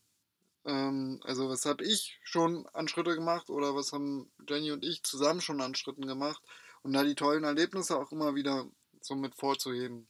Ähm, 0.65 1.21
also 1.25 1.49
was 1.49 1.67
habe 1.67 1.85
ich 1.85 2.19
schon 2.23 2.67
an 2.73 2.89
Schritte 2.89 3.15
gemacht 3.15 3.51
oder 3.51 3.75
was 3.75 3.93
haben 3.93 4.31
Jenny 4.49 4.73
und 4.73 4.85
ich 4.85 5.03
zusammen 5.03 5.41
schon 5.41 5.61
an 5.61 5.75
Schritten 5.75 6.07
gemacht? 6.07 6.43
Und 6.83 6.95
da 6.95 7.03
die 7.03 7.15
tollen 7.15 7.45
Erlebnisse 7.45 7.97
auch 7.99 8.13
immer 8.13 8.35
wieder 8.35 8.67
so 9.01 9.15
mit 9.15 9.35
vorzuheben 9.35 10.09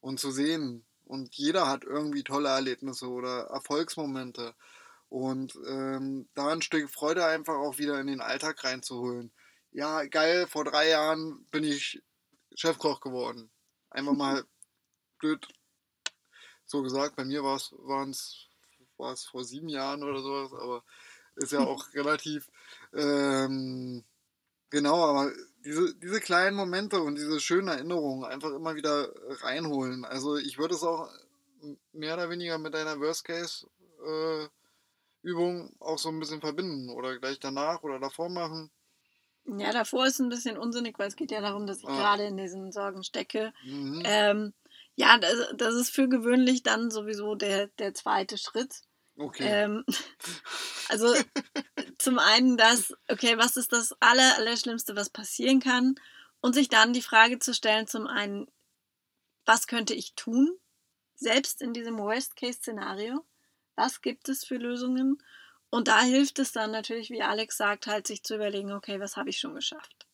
und 0.00 0.18
zu 0.20 0.30
sehen. 0.32 0.84
Und 1.12 1.34
jeder 1.34 1.68
hat 1.68 1.84
irgendwie 1.84 2.24
tolle 2.24 2.48
Erlebnisse 2.48 3.08
oder 3.08 3.48
Erfolgsmomente. 3.48 4.54
Und 5.08 5.58
ähm, 5.66 6.28
da 6.34 6.48
ein 6.48 6.62
Stück 6.62 6.88
Freude 6.90 7.26
einfach 7.26 7.54
auch 7.54 7.78
wieder 7.78 8.00
in 8.00 8.06
den 8.06 8.22
Alltag 8.22 8.64
reinzuholen 8.64 9.30
ja, 9.72 10.04
geil, 10.04 10.46
vor 10.46 10.64
drei 10.64 10.90
Jahren 10.90 11.44
bin 11.50 11.64
ich 11.64 12.02
Chefkoch 12.54 13.00
geworden. 13.00 13.50
Einfach 13.90 14.12
mal 14.12 14.44
blöd 15.18 15.46
so 16.66 16.82
gesagt. 16.82 17.16
Bei 17.16 17.24
mir 17.24 17.42
war 17.42 17.56
es 17.56 17.72
war 18.98 19.12
es 19.12 19.24
vor 19.24 19.44
sieben 19.44 19.68
Jahren 19.68 20.04
oder 20.04 20.20
sowas, 20.20 20.52
aber 20.52 20.84
ist 21.36 21.52
ja 21.52 21.60
auch 21.66 21.92
relativ 21.94 22.48
ähm, 22.92 24.04
genau, 24.70 25.04
aber 25.04 25.32
diese, 25.64 25.94
diese 25.96 26.20
kleinen 26.20 26.56
Momente 26.56 27.00
und 27.02 27.16
diese 27.16 27.40
schönen 27.40 27.68
Erinnerungen 27.68 28.24
einfach 28.24 28.50
immer 28.52 28.74
wieder 28.74 29.12
reinholen. 29.42 30.04
Also 30.04 30.36
ich 30.36 30.58
würde 30.58 30.74
es 30.74 30.82
auch 30.82 31.08
mehr 31.92 32.14
oder 32.14 32.30
weniger 32.30 32.58
mit 32.58 32.74
einer 32.74 32.98
Worst 33.00 33.24
Case 33.24 33.66
äh, 34.04 34.48
Übung 35.22 35.74
auch 35.80 35.98
so 35.98 36.08
ein 36.10 36.20
bisschen 36.20 36.40
verbinden 36.40 36.90
oder 36.90 37.18
gleich 37.18 37.40
danach 37.40 37.82
oder 37.82 38.00
davor 38.00 38.28
machen 38.28 38.70
Ja, 39.44 39.72
davor 39.72 40.06
ist 40.06 40.20
ein 40.20 40.28
bisschen 40.28 40.56
unsinnig, 40.56 40.98
weil 40.98 41.08
es 41.08 41.16
geht 41.16 41.30
ja 41.32 41.40
darum, 41.40 41.66
dass 41.66 41.78
ich 41.78 41.88
Ah. 41.88 41.96
gerade 41.96 42.24
in 42.26 42.36
diesen 42.36 42.70
Sorgen 42.72 43.02
stecke. 43.02 43.52
Mhm. 43.64 44.02
Ähm, 44.04 44.52
ja, 44.94 45.18
das, 45.18 45.34
das 45.56 45.74
ist 45.74 45.90
für 45.90 46.08
gewöhnlich 46.08 46.62
dann 46.62 46.90
sowieso 46.90 47.34
der, 47.34 47.66
der 47.78 47.92
zweite 47.94 48.38
Schritt. 48.38 48.82
Okay. 49.22 49.44
Ähm, 49.46 49.84
also 50.88 51.14
zum 51.98 52.18
einen 52.18 52.56
das, 52.56 52.92
okay, 53.08 53.38
was 53.38 53.56
ist 53.56 53.72
das 53.72 53.94
aller, 54.00 54.36
Allerschlimmste, 54.36 54.96
was 54.96 55.10
passieren 55.10 55.60
kann? 55.60 55.94
Und 56.40 56.54
sich 56.54 56.68
dann 56.68 56.92
die 56.92 57.02
Frage 57.02 57.38
zu 57.38 57.54
stellen, 57.54 57.86
zum 57.86 58.08
einen, 58.08 58.48
was 59.44 59.68
könnte 59.68 59.94
ich 59.94 60.14
tun, 60.14 60.58
selbst 61.14 61.62
in 61.62 61.72
diesem 61.72 61.98
Worst-Case-Szenario? 61.98 63.24
Was 63.76 64.02
gibt 64.02 64.28
es 64.28 64.44
für 64.44 64.56
Lösungen? 64.56 65.22
Und 65.70 65.86
da 65.86 66.02
hilft 66.02 66.40
es 66.40 66.50
dann 66.50 66.72
natürlich, 66.72 67.10
wie 67.10 67.22
Alex 67.22 67.56
sagt, 67.56 67.86
halt 67.86 68.08
sich 68.08 68.24
zu 68.24 68.34
überlegen, 68.34 68.72
okay, 68.72 68.98
was 68.98 69.16
habe 69.16 69.30
ich 69.30 69.38
schon 69.38 69.54
geschafft? 69.54 70.08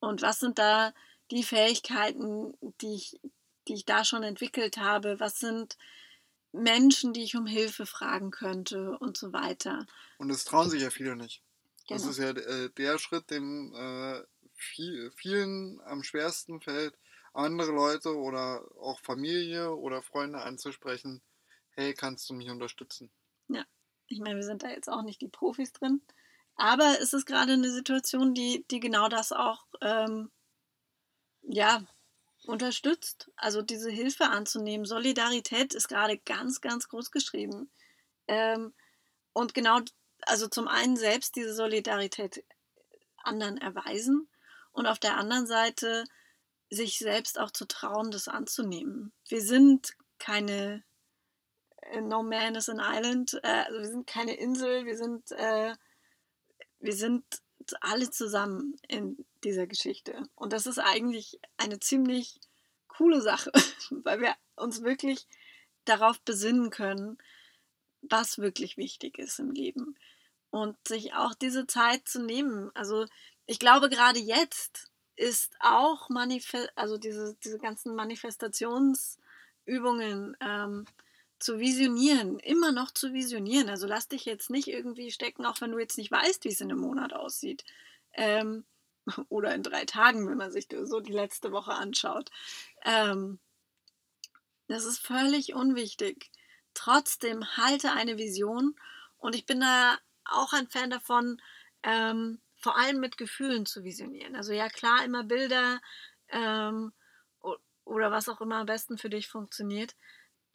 Und 0.00 0.22
was 0.22 0.40
sind 0.40 0.58
da 0.58 0.94
die 1.30 1.44
Fähigkeiten, 1.44 2.54
die 2.80 2.94
ich, 2.94 3.20
die 3.68 3.74
ich 3.74 3.84
da 3.84 4.04
schon 4.04 4.22
entwickelt 4.22 4.78
habe? 4.78 5.20
Was 5.20 5.38
sind 5.38 5.76
Menschen, 6.62 7.12
die 7.12 7.22
ich 7.22 7.36
um 7.36 7.46
Hilfe 7.46 7.86
fragen 7.86 8.30
könnte 8.30 8.98
und 8.98 9.16
so 9.16 9.32
weiter? 9.32 9.86
Und 10.18 10.28
das 10.28 10.44
trauen 10.44 10.68
sich 10.70 10.82
ja 10.82 10.90
viele 10.90 11.16
nicht. 11.16 11.42
Das 11.88 12.02
Genau. 12.02 12.10
ist 12.10 12.18
ja 12.18 12.30
äh, 12.30 12.70
der 12.70 12.98
Schritt, 12.98 13.30
dem 13.30 13.72
äh, 13.74 14.22
viel, 14.54 15.10
vielen 15.12 15.80
am 15.82 16.02
schwersten 16.02 16.60
fällt, 16.60 16.98
andere 17.32 17.70
Leute 17.72 18.16
oder 18.16 18.64
auch 18.80 19.00
Familie 19.00 19.74
oder 19.74 20.02
Freunde 20.02 20.40
anzusprechen. 20.40 21.22
Hey, 21.70 21.94
kannst 21.94 22.28
du 22.28 22.34
mich 22.34 22.50
unterstützen? 22.50 23.10
Ich 24.08 24.20
meine, 24.20 24.36
wir 24.36 24.42
sind 24.44 24.62
da 24.62 24.68
jetzt 24.68 24.88
auch 24.88 25.02
nicht 25.02 25.20
die 25.20 25.28
Profis 25.28 25.72
drin. 25.72 26.02
Aber 26.56 26.96
es 27.00 27.12
ist 27.12 27.26
gerade 27.26 27.52
eine 27.52 27.70
Situation, 27.70 28.34
die, 28.34 28.64
die 28.70 28.80
genau 28.80 29.08
das 29.08 29.32
auch 29.32 29.66
ähm, 29.82 30.30
ja, 31.42 31.82
unterstützt. 32.48 33.30
Also 33.36 33.62
diese 33.62 33.90
Hilfe 33.90 34.24
anzunehmen. 34.24 34.86
Solidarität 34.86 35.74
ist 35.74 35.88
gerade 35.88 36.18
ganz, 36.18 36.60
ganz 36.60 36.88
groß 36.88 37.10
geschrieben. 37.10 37.70
Ähm, 38.28 38.74
und 39.32 39.54
genau, 39.54 39.80
also 40.22 40.48
zum 40.48 40.68
einen 40.68 40.96
selbst 40.96 41.36
diese 41.36 41.54
Solidarität 41.54 42.44
anderen 43.22 43.58
erweisen 43.58 44.28
und 44.72 44.86
auf 44.86 44.98
der 44.98 45.16
anderen 45.16 45.46
Seite 45.46 46.04
sich 46.70 46.98
selbst 46.98 47.38
auch 47.38 47.50
zu 47.50 47.66
trauen, 47.66 48.10
das 48.10 48.28
anzunehmen. 48.28 49.12
Wir 49.28 49.40
sind 49.40 49.96
keine 50.18 50.84
äh, 51.82 52.00
No 52.00 52.22
Man 52.22 52.54
is 52.54 52.68
an 52.68 52.80
Island, 52.80 53.38
äh, 53.42 53.64
also 53.66 53.80
wir 53.80 53.88
sind 53.88 54.06
keine 54.06 54.34
Insel, 54.34 54.84
wir 54.84 54.96
sind, 54.96 55.30
äh, 55.32 55.74
wir 56.80 56.94
sind 56.94 57.24
alle 57.80 58.10
zusammen 58.10 58.76
in 58.88 59.24
dieser 59.44 59.66
Geschichte. 59.66 60.22
Und 60.34 60.52
das 60.52 60.66
ist 60.66 60.78
eigentlich 60.78 61.38
eine 61.56 61.80
ziemlich 61.80 62.40
coole 62.88 63.20
Sache, 63.20 63.52
weil 63.90 64.20
wir 64.20 64.34
uns 64.56 64.82
wirklich 64.82 65.26
darauf 65.84 66.20
besinnen 66.20 66.70
können, 66.70 67.18
was 68.02 68.38
wirklich 68.38 68.76
wichtig 68.76 69.18
ist 69.18 69.38
im 69.38 69.50
Leben. 69.50 69.96
Und 70.50 70.76
sich 70.86 71.14
auch 71.14 71.34
diese 71.34 71.66
Zeit 71.66 72.08
zu 72.08 72.22
nehmen. 72.22 72.70
Also 72.74 73.06
ich 73.46 73.58
glaube, 73.58 73.88
gerade 73.88 74.18
jetzt 74.18 74.90
ist 75.16 75.54
auch 75.60 76.08
Manifest, 76.08 76.70
also 76.76 76.98
diese, 76.98 77.36
diese 77.44 77.58
ganzen 77.58 77.94
Manifestationsübungen 77.94 80.36
ähm, 80.40 80.86
zu 81.38 81.58
visionieren, 81.58 82.38
immer 82.38 82.72
noch 82.72 82.90
zu 82.90 83.12
visionieren. 83.12 83.68
Also 83.68 83.86
lass 83.86 84.08
dich 84.08 84.24
jetzt 84.24 84.50
nicht 84.50 84.68
irgendwie 84.68 85.10
stecken, 85.10 85.44
auch 85.44 85.60
wenn 85.60 85.72
du 85.72 85.78
jetzt 85.78 85.98
nicht 85.98 86.10
weißt, 86.10 86.44
wie 86.44 86.48
es 86.48 86.60
in 86.60 86.70
einem 86.70 86.80
Monat 86.80 87.12
aussieht. 87.12 87.64
Ähm, 88.14 88.64
oder 89.28 89.54
in 89.54 89.62
drei 89.62 89.84
Tagen, 89.84 90.28
wenn 90.28 90.38
man 90.38 90.50
sich 90.52 90.68
so 90.84 91.00
die 91.00 91.12
letzte 91.12 91.52
Woche 91.52 91.72
anschaut. 91.72 92.30
Ähm, 92.84 93.38
das 94.68 94.84
ist 94.84 94.98
völlig 94.98 95.54
unwichtig. 95.54 96.30
Trotzdem 96.74 97.56
halte 97.56 97.92
eine 97.92 98.18
Vision 98.18 98.74
und 99.18 99.34
ich 99.34 99.46
bin 99.46 99.60
da 99.60 99.98
auch 100.24 100.52
ein 100.52 100.68
Fan 100.68 100.90
davon, 100.90 101.40
ähm, 101.82 102.40
vor 102.56 102.76
allem 102.76 102.98
mit 102.98 103.16
Gefühlen 103.16 103.64
zu 103.64 103.84
visionieren. 103.84 104.34
Also 104.34 104.52
ja 104.52 104.68
klar, 104.68 105.04
immer 105.04 105.24
Bilder 105.24 105.80
ähm, 106.28 106.92
oder 107.84 108.10
was 108.10 108.28
auch 108.28 108.40
immer 108.40 108.56
am 108.56 108.66
besten 108.66 108.98
für 108.98 109.08
dich 109.08 109.28
funktioniert. 109.28 109.94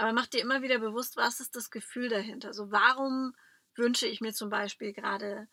Aber 0.02 0.14
mach 0.14 0.26
dir 0.26 0.42
immer 0.42 0.64
wieder 0.64 0.80
bewusst, 0.80 1.16
was 1.16 1.40
ist 1.40 1.56
das 1.56 1.70
Gefühl 1.70 2.10
dahinter? 2.10 2.48
Also 2.48 2.72
warum 2.72 3.36
wünsche 3.76 4.08
ich 4.08 4.20
mir 4.20 4.34
zum 4.34 4.50
Beispiel 4.50 4.94
gerade 4.94 5.48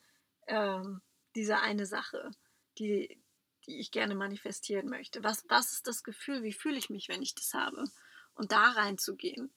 ähm, 0.46 1.02
diese 1.34 1.58
eine 1.58 1.84
Sache, 1.84 2.30
die, 2.78 3.22
die 3.66 3.78
ich 3.78 3.90
gerne 3.90 4.14
manifestieren 4.14 4.88
möchte? 4.88 5.22
Was, 5.22 5.44
was 5.50 5.72
ist 5.72 5.86
das 5.86 6.02
Gefühl? 6.02 6.44
Wie 6.44 6.54
fühle 6.54 6.78
ich 6.78 6.88
mich, 6.88 7.10
wenn 7.10 7.20
ich 7.20 7.34
das 7.34 7.52
habe? 7.52 7.84
Und 8.32 8.50
da 8.50 8.70
reinzugehen, 8.70 9.52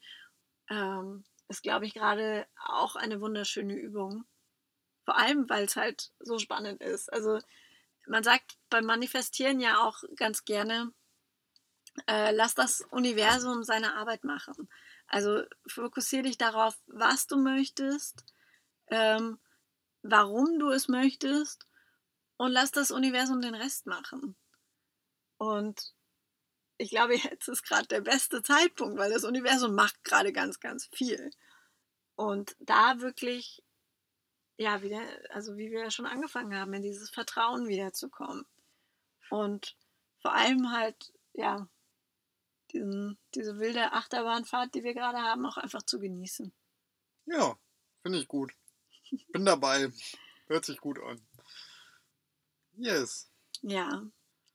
ähm, 0.70 1.24
ist, 1.48 1.64
glaube 1.64 1.86
ich, 1.86 1.94
gerade 1.94 2.46
auch 2.68 2.98
eine 2.98 3.22
wunderschöne 3.22 3.76
Übung. 3.76 4.26
Vor 5.06 5.16
allem, 5.16 5.50
weil 5.50 5.64
es 5.64 5.78
halt 5.78 6.12
so 6.20 6.38
spannend 6.38 6.82
ist. 6.82 7.14
Also 7.14 7.40
man 8.08 8.26
sagt 8.26 8.58
beim 8.70 8.84
Manifestieren 8.84 9.62
ja 9.62 9.88
auch 9.88 10.04
ganz 10.18 10.44
gerne, 10.44 10.92
äh, 12.08 12.32
lass 12.32 12.56
das 12.56 12.82
Universum 12.92 13.64
seine 13.64 13.96
Arbeit 13.96 14.24
machen. 14.24 14.70
Also 15.08 15.44
fokussiere 15.68 16.24
dich 16.24 16.38
darauf, 16.38 16.78
was 16.88 17.28
du 17.28 17.38
möchtest, 17.38 18.26
ähm, 18.88 19.40
warum 20.04 20.58
du 20.60 20.70
es 20.70 20.88
möchtest 20.88 21.68
und 22.38 22.52
lass 22.52 22.72
das 22.72 22.92
Universum 22.92 23.42
den 23.42 23.56
Rest 23.56 23.88
machen. 23.88 24.36
Und 25.38 25.94
ich 26.78 26.90
glaube, 26.90 27.16
jetzt 27.16 27.48
ist 27.48 27.64
gerade 27.64 27.88
der 27.88 28.02
beste 28.02 28.42
Zeitpunkt, 28.42 28.98
weil 28.98 29.12
das 29.12 29.24
Universum 29.24 29.76
macht 29.76 30.04
gerade 30.04 30.32
ganz, 30.32 30.60
ganz 30.60 30.88
viel. 30.94 31.32
Und 32.16 32.56
da 32.60 33.00
wirklich, 33.02 33.64
ja, 34.58 34.82
wieder, 34.82 35.02
also 35.30 35.58
wie 35.58 35.72
wir 35.72 35.92
schon 35.92 36.06
angefangen 36.06 36.56
haben, 36.56 36.74
in 36.74 36.82
dieses 36.82 37.10
Vertrauen 37.10 37.68
wiederzukommen. 37.68 38.46
Und 39.30 39.76
vor 40.22 40.34
allem 40.34 40.72
halt, 40.72 41.14
ja, 41.34 41.68
diesen, 42.74 43.18
diese 43.36 43.60
wilde 43.60 43.94
Achterbahnfahrt, 43.94 44.74
die 44.76 44.84
wir 44.84 44.94
gerade 44.94 45.20
haben, 45.20 45.46
auch 45.46 45.58
einfach 45.58 45.84
zu 45.84 46.00
genießen. 46.00 46.54
Ja, 47.26 47.58
finde 48.02 48.20
ich 48.20 48.28
gut. 48.28 48.52
Bin 49.34 49.46
dabei. 49.46 49.92
Hört 50.48 50.66
sich 50.66 50.80
gut 50.80 51.00
an. 51.00 51.26
Yes. 52.74 53.32
Ja, 53.62 54.04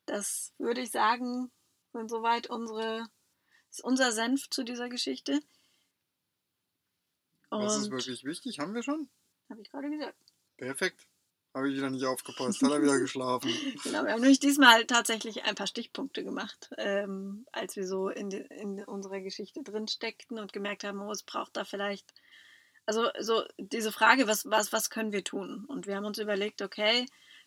das 0.07 0.53
würde 0.59 0.81
ich 0.81 0.91
sagen, 0.91 1.51
sind 1.93 2.11
soweit 2.11 2.49
unsere, 2.49 3.09
ist 3.71 3.85
unser 3.85 4.13
Senf 4.13 4.49
zu 4.51 4.65
dieser 4.65 4.89
Geschichte. 4.89 5.41
Was 7.51 7.77
ist 7.77 7.85
Und 7.85 7.93
wirklich 7.93 8.25
wichtig? 8.25 8.59
Haben 8.59 8.75
wir 8.75 8.83
schon? 8.83 9.09
habe 9.49 9.63
ich 9.63 9.71
gerade 9.71 9.91
gesagt. 9.91 10.19
Perfekt. 10.57 11.07
Habe 11.57 11.71
ich 11.71 11.77
wieder 11.77 11.89
nicht 11.89 12.05
aufgepasst. 12.05 12.61
Hat 12.61 12.71
er 12.71 12.83
wieder 12.83 12.99
geschlafen. 12.99 13.51
Genau, 13.83 14.05
wir 14.05 14.13
haben 14.13 14.21
nämlich 14.21 14.41
diesmal 14.41 14.85
tatsächlich 14.85 15.45
ein 15.45 15.55
paar 15.55 15.67
Stichpunkte 15.67 16.23
gemacht, 16.23 16.69
ähm, 16.77 17.47
als 17.51 17.77
wir 17.77 17.87
so 17.87 18.11
in, 18.11 18.29
die, 18.29 18.41
in 18.61 18.85
unserer 18.85 19.21
Geschichte 19.21 19.63
drin 19.63 19.89
steckten 19.89 20.39
und 20.39 20.53
gemerkt 20.53 20.85
haben, 20.85 21.01
oh, 21.01 21.11
es 21.11 21.23
braucht 21.23 21.57
da 21.57 21.65
vielleicht, 21.65 22.13
also 22.85 23.09
so 23.21 23.43
diese 23.57 23.91
Frage, 23.91 24.29
was, 24.29 24.45
was, 24.51 24.71
was 24.75 24.91
können 24.91 25.13
wir 25.13 25.25
tun? 25.25 25.65
Und 25.67 25.87
wir 25.87 25.97
haben 25.97 26.05
uns 26.05 26.19
überlegt, 26.19 26.61
okay, 26.61 27.07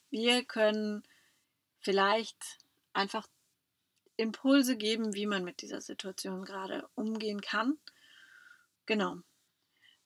wir 0.09 0.43
können 0.43 1.03
vielleicht 1.77 2.57
einfach 2.93 3.27
Impulse 4.17 4.75
geben, 4.75 5.13
wie 5.13 5.27
man 5.27 5.43
mit 5.43 5.61
dieser 5.61 5.81
Situation 5.81 6.45
gerade 6.45 6.89
umgehen 6.95 7.41
kann. 7.41 7.77
Genau. 8.87 9.17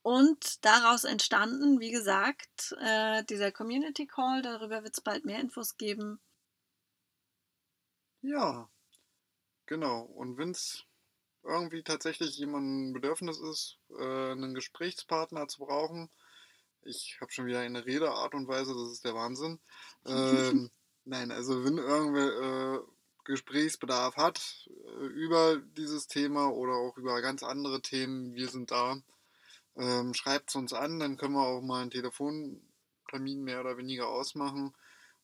Und 0.03 0.63
daraus 0.65 1.05
entstanden, 1.05 1.79
wie 1.79 1.91
gesagt, 1.91 2.75
äh, 2.81 3.23
dieser 3.23 3.51
Community 3.51 4.05
Call. 4.05 4.41
Darüber 4.41 4.83
wird 4.83 4.93
es 4.93 5.01
bald 5.01 5.23
mehr 5.23 5.39
Infos 5.39 5.77
geben. 5.77 6.19
Ja, 8.21 8.69
genau. 9.65 10.01
Und 10.01 10.37
wenn 10.37 10.51
es 10.51 10.83
irgendwie 11.43 11.83
tatsächlich 11.83 12.37
jemandem 12.37 12.89
ein 12.89 12.93
Bedürfnis 12.93 13.39
ist, 13.39 13.79
äh, 13.97 14.31
einen 14.31 14.53
Gesprächspartner 14.53 15.47
zu 15.47 15.59
brauchen, 15.59 16.09
ich 16.81 17.17
habe 17.21 17.31
schon 17.31 17.45
wieder 17.45 17.59
eine 17.59 17.85
Redeart 17.85 18.33
und 18.33 18.47
Weise, 18.47 18.73
das 18.73 18.91
ist 18.91 19.05
der 19.05 19.15
Wahnsinn. 19.15 19.59
Ähm, 20.05 20.69
nein, 21.05 21.31
also 21.31 21.63
wenn 21.63 21.77
irgendwer 21.77 22.75
äh, 22.75 22.79
Gesprächsbedarf 23.23 24.17
hat 24.17 24.67
äh, 24.67 25.05
über 25.05 25.57
dieses 25.77 26.07
Thema 26.07 26.49
oder 26.49 26.73
auch 26.73 26.97
über 26.97 27.21
ganz 27.21 27.41
andere 27.43 27.81
Themen, 27.81 28.33
wir 28.33 28.49
sind 28.49 28.71
da. 28.71 28.97
Ähm, 29.75 30.13
Schreibt 30.13 30.49
es 30.49 30.55
uns 30.55 30.73
an, 30.73 30.99
dann 30.99 31.17
können 31.17 31.33
wir 31.33 31.45
auch 31.45 31.61
mal 31.61 31.81
einen 31.81 31.91
Telefontermin 31.91 33.43
mehr 33.43 33.61
oder 33.61 33.77
weniger 33.77 34.07
ausmachen 34.09 34.73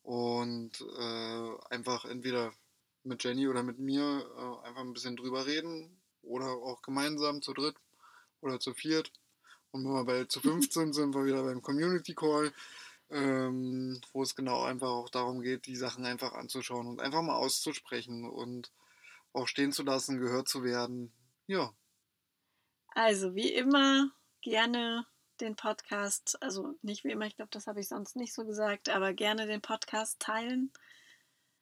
und 0.01 0.71
äh, 0.97 1.51
einfach 1.69 2.05
entweder 2.05 2.51
mit 3.03 3.23
Jenny 3.23 3.47
oder 3.47 3.63
mit 3.63 3.79
mir 3.79 4.01
äh, 4.01 4.67
einfach 4.67 4.81
ein 4.81 4.93
bisschen 4.93 5.15
drüber 5.15 5.45
reden 5.45 6.01
oder 6.21 6.47
auch 6.47 6.81
gemeinsam 6.81 7.41
zu 7.41 7.53
dritt 7.53 7.75
oder 8.41 8.59
zu 8.59 8.73
viert. 8.73 9.11
Und 9.71 9.85
wenn 9.85 9.93
wir 9.93 10.05
bei 10.05 10.23
zu 10.25 10.39
15 10.41 10.93
sind 10.93 11.13
wir 11.13 11.25
wieder 11.25 11.43
beim 11.43 11.61
Community 11.61 12.15
Call. 12.15 12.51
ähm, 13.11 13.99
wo 14.13 14.21
es 14.21 14.35
genau 14.35 14.63
einfach 14.63 14.89
auch 14.89 15.09
darum 15.09 15.41
geht, 15.41 15.65
die 15.65 15.75
Sachen 15.75 16.05
einfach 16.05 16.33
anzuschauen 16.33 16.87
und 16.87 17.01
einfach 17.01 17.23
mal 17.23 17.35
auszusprechen 17.35 18.29
und 18.29 18.71
auch 19.33 19.47
stehen 19.47 19.71
zu 19.71 19.83
lassen, 19.83 20.19
gehört 20.19 20.47
zu 20.47 20.63
werden. 20.63 21.11
Ja. 21.47 21.73
Also 22.93 23.33
wie 23.33 23.51
immer 23.51 24.11
gerne 24.41 25.05
den 25.39 25.55
Podcast, 25.55 26.41
also 26.41 26.75
nicht 26.81 27.03
wie 27.03 27.11
immer, 27.11 27.25
ich 27.25 27.35
glaube, 27.35 27.51
das 27.51 27.67
habe 27.67 27.79
ich 27.79 27.87
sonst 27.87 28.15
nicht 28.15 28.33
so 28.33 28.45
gesagt, 28.45 28.89
aber 28.89 29.13
gerne 29.13 29.47
den 29.47 29.61
Podcast 29.61 30.19
teilen. 30.19 30.71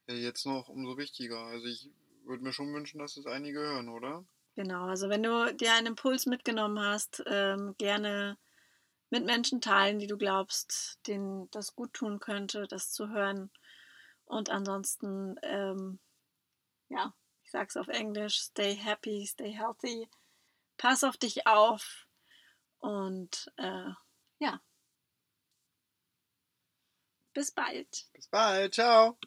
Ja, 0.08 0.16
jetzt 0.16 0.46
noch 0.46 0.70
umso 0.70 0.98
wichtiger. 0.98 1.40
Also 1.40 1.68
ich 1.68 1.90
würde 2.24 2.44
mir 2.44 2.54
schon 2.54 2.74
wünschen, 2.74 3.00
dass 3.00 3.18
es 3.18 3.26
einige 3.26 3.60
hören, 3.60 3.90
oder? 3.90 4.26
Genau, 4.56 4.86
also 4.86 5.10
wenn 5.10 5.24
du 5.24 5.54
dir 5.54 5.74
einen 5.74 5.88
Impuls 5.88 6.26
mitgenommen 6.26 6.80
hast, 6.80 7.24
ähm, 7.28 7.76
gerne 7.78 8.38
mit 9.10 9.26
Menschen 9.26 9.62
teilen, 9.62 10.00
die 10.00 10.08
du 10.08 10.18
glaubst, 10.18 11.00
denen 11.08 11.50
das 11.52 11.76
gut 11.76 11.94
tun 11.94 12.20
könnte, 12.20 12.68
das 12.68 12.92
zu 12.92 13.10
hören. 13.10 13.52
Und 14.26 14.50
ansonsten, 14.50 15.36
ähm, 15.44 16.00
ja, 16.90 17.14
ich 17.44 17.52
sage 17.52 17.68
es 17.70 17.78
auf 17.78 17.88
Englisch, 17.88 18.40
stay 18.40 18.76
happy, 18.76 19.26
stay 19.26 19.52
healthy, 19.52 20.10
pass 20.78 21.04
auf 21.04 21.18
dich 21.18 21.48
auf 21.48 22.07
und 22.80 23.52
äh, 23.58 23.90
ja, 24.40 24.62
bis 27.34 27.52
bald. 27.52 28.08
Bis 28.14 28.28
bald, 28.28 28.74
ciao. 28.74 29.18